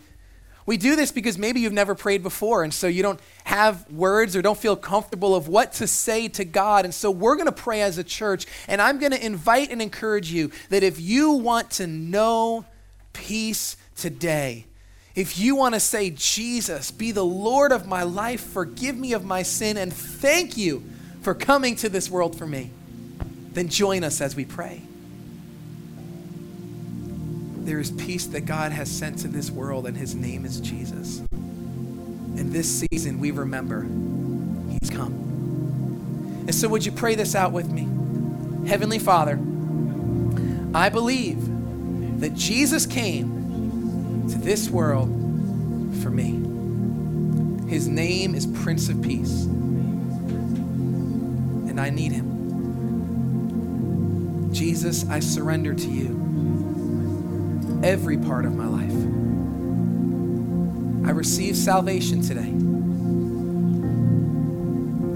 we 0.66 0.76
do 0.76 0.96
this 0.96 1.12
because 1.12 1.38
maybe 1.38 1.60
you've 1.60 1.72
never 1.72 1.94
prayed 1.94 2.24
before, 2.24 2.64
and 2.64 2.74
so 2.74 2.88
you 2.88 3.02
don't 3.02 3.20
have 3.44 3.88
words 3.90 4.34
or 4.34 4.42
don't 4.42 4.58
feel 4.58 4.74
comfortable 4.74 5.36
of 5.36 5.46
what 5.46 5.72
to 5.74 5.86
say 5.86 6.26
to 6.28 6.44
God. 6.44 6.84
And 6.84 6.92
so 6.92 7.10
we're 7.10 7.36
going 7.36 7.46
to 7.46 7.52
pray 7.52 7.82
as 7.82 7.98
a 7.98 8.04
church, 8.04 8.46
and 8.66 8.82
I'm 8.82 8.98
going 8.98 9.12
to 9.12 9.24
invite 9.24 9.70
and 9.70 9.80
encourage 9.80 10.32
you 10.32 10.50
that 10.70 10.82
if 10.82 11.00
you 11.00 11.30
want 11.32 11.70
to 11.72 11.86
know 11.86 12.64
peace 13.12 13.76
today, 13.96 14.66
if 15.14 15.38
you 15.38 15.54
want 15.54 15.74
to 15.74 15.80
say, 15.80 16.10
Jesus, 16.10 16.90
be 16.90 17.12
the 17.12 17.24
Lord 17.24 17.72
of 17.72 17.86
my 17.86 18.02
life, 18.02 18.40
forgive 18.40 18.96
me 18.96 19.12
of 19.12 19.24
my 19.24 19.42
sin, 19.42 19.76
and 19.76 19.92
thank 19.92 20.56
you 20.56 20.82
for 21.22 21.32
coming 21.32 21.76
to 21.76 21.88
this 21.88 22.10
world 22.10 22.36
for 22.36 22.46
me, 22.46 22.70
then 23.52 23.68
join 23.68 24.04
us 24.04 24.20
as 24.20 24.36
we 24.36 24.44
pray. 24.44 24.82
There 27.66 27.80
is 27.80 27.90
peace 27.90 28.26
that 28.26 28.42
God 28.42 28.70
has 28.70 28.88
sent 28.88 29.18
to 29.18 29.28
this 29.28 29.50
world, 29.50 29.88
and 29.88 29.96
his 29.96 30.14
name 30.14 30.44
is 30.44 30.60
Jesus. 30.60 31.18
And 31.32 32.52
this 32.52 32.86
season, 32.88 33.18
we 33.18 33.32
remember 33.32 33.82
he's 34.70 34.88
come. 34.88 36.44
And 36.46 36.54
so, 36.54 36.68
would 36.68 36.86
you 36.86 36.92
pray 36.92 37.16
this 37.16 37.34
out 37.34 37.50
with 37.50 37.68
me? 37.68 37.88
Heavenly 38.68 39.00
Father, 39.00 39.40
I 40.74 40.90
believe 40.90 41.40
that 42.20 42.34
Jesus 42.34 42.86
came 42.86 44.28
to 44.30 44.38
this 44.38 44.70
world 44.70 45.08
for 46.04 46.10
me. 46.10 46.40
His 47.68 47.88
name 47.88 48.36
is 48.36 48.46
Prince 48.46 48.88
of 48.88 49.02
Peace, 49.02 49.42
and 51.66 51.80
I 51.80 51.90
need 51.90 52.12
him. 52.12 52.36
Jesus, 54.52 55.04
I 55.10 55.18
surrender 55.18 55.74
to 55.74 55.90
you 55.90 56.25
every 57.84 58.18
part 58.18 58.44
of 58.44 58.54
my 58.54 58.66
life. 58.66 58.92
I 61.06 61.10
receive 61.12 61.56
salvation 61.56 62.20
today. 62.20 62.52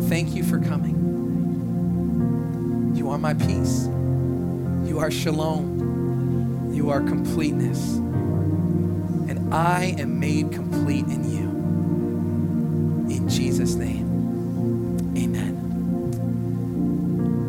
Thank 0.09 0.35
you 0.35 0.45
for 0.45 0.59
coming. 0.59 0.97
You 2.95 3.11
are 3.11 3.19
my 3.19 3.35
peace. 3.35 3.87
You 4.89 4.99
are 5.01 5.11
shalom. 5.11 6.73
You 6.73 6.91
are 6.91 7.01
completeness. 7.01 7.97
And 7.97 9.53
I 9.55 9.97
am 9.99 10.21
made 10.21 10.53
complete 10.53 11.07
in 11.07 11.31
you. 11.31 11.49
In 13.15 13.29
Jesus' 13.29 13.75
name, 13.75 14.07
amen. 15.17 15.57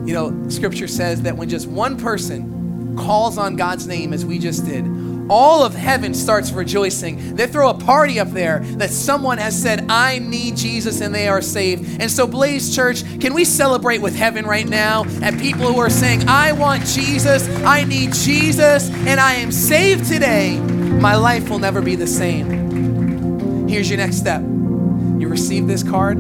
You 0.08 0.14
know, 0.14 0.50
scripture 0.50 0.88
says 0.88 1.22
that 1.24 1.38
when 1.38 1.48
just 1.50 1.68
one 1.68 1.98
person 1.98 2.96
calls 2.98 3.38
on 3.38 3.56
God's 3.56 3.88
name, 3.88 4.14
as 4.14 4.26
we 4.26 4.40
just 4.40 4.66
did, 4.66 4.84
all 5.30 5.64
of 5.64 5.74
heaven 5.74 6.14
starts 6.14 6.52
rejoicing. 6.52 7.36
They 7.36 7.48
throw 7.48 7.70
a 7.70 7.74
party 7.74 8.20
up 8.20 8.30
there 8.30 8.60
that 8.78 8.90
someone 8.90 9.38
has 9.38 9.60
said, 9.60 9.90
I 9.90 10.20
need 10.20 10.58
Jesus, 10.58 11.02
and 11.02 11.14
they 11.14 11.28
are 11.28 11.42
saved. 11.42 12.02
And 12.02 12.10
so, 12.10 12.28
Blaze 12.28 12.76
Church, 12.76 13.04
can 13.20 13.34
we 13.34 13.46
celebrate 13.46 14.00
with 14.00 14.16
heaven 14.16 14.46
right 14.46 14.68
now 14.68 15.06
at 15.22 15.38
people 15.40 15.72
who 15.72 15.80
are 15.80 15.90
saying, 15.90 16.28
I 16.28 16.52
want 16.52 16.86
Jesus, 16.86 17.48
I 17.64 17.84
need 17.84 18.14
Jesus, 18.14 18.90
and 18.90 19.20
I 19.20 19.34
am 19.36 19.52
saved 19.52 20.06
today? 20.06 20.60
My 20.60 21.16
life 21.16 21.50
will 21.50 21.60
never 21.60 21.82
be 21.82 21.96
the 21.96 22.08
same. 22.08 23.68
Here's 23.68 23.90
your 23.90 23.98
next 23.98 24.18
step 24.18 24.42
you 24.42 25.28
receive 25.28 25.68
this 25.68 25.84
card, 25.84 26.18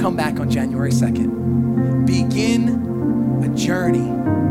come 0.00 0.16
back 0.16 0.40
on 0.40 0.50
January 0.50 0.90
2nd. 0.90 2.06
Begin 2.06 3.44
a 3.44 3.48
journey 3.54 4.08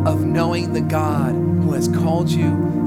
of 0.10 0.23
knowing 0.25 0.73
the 0.73 0.82
God 0.82 1.34
who 1.34 1.73
has 1.73 1.88
called 1.88 2.30
and 2.32 2.39
you. 2.39 2.78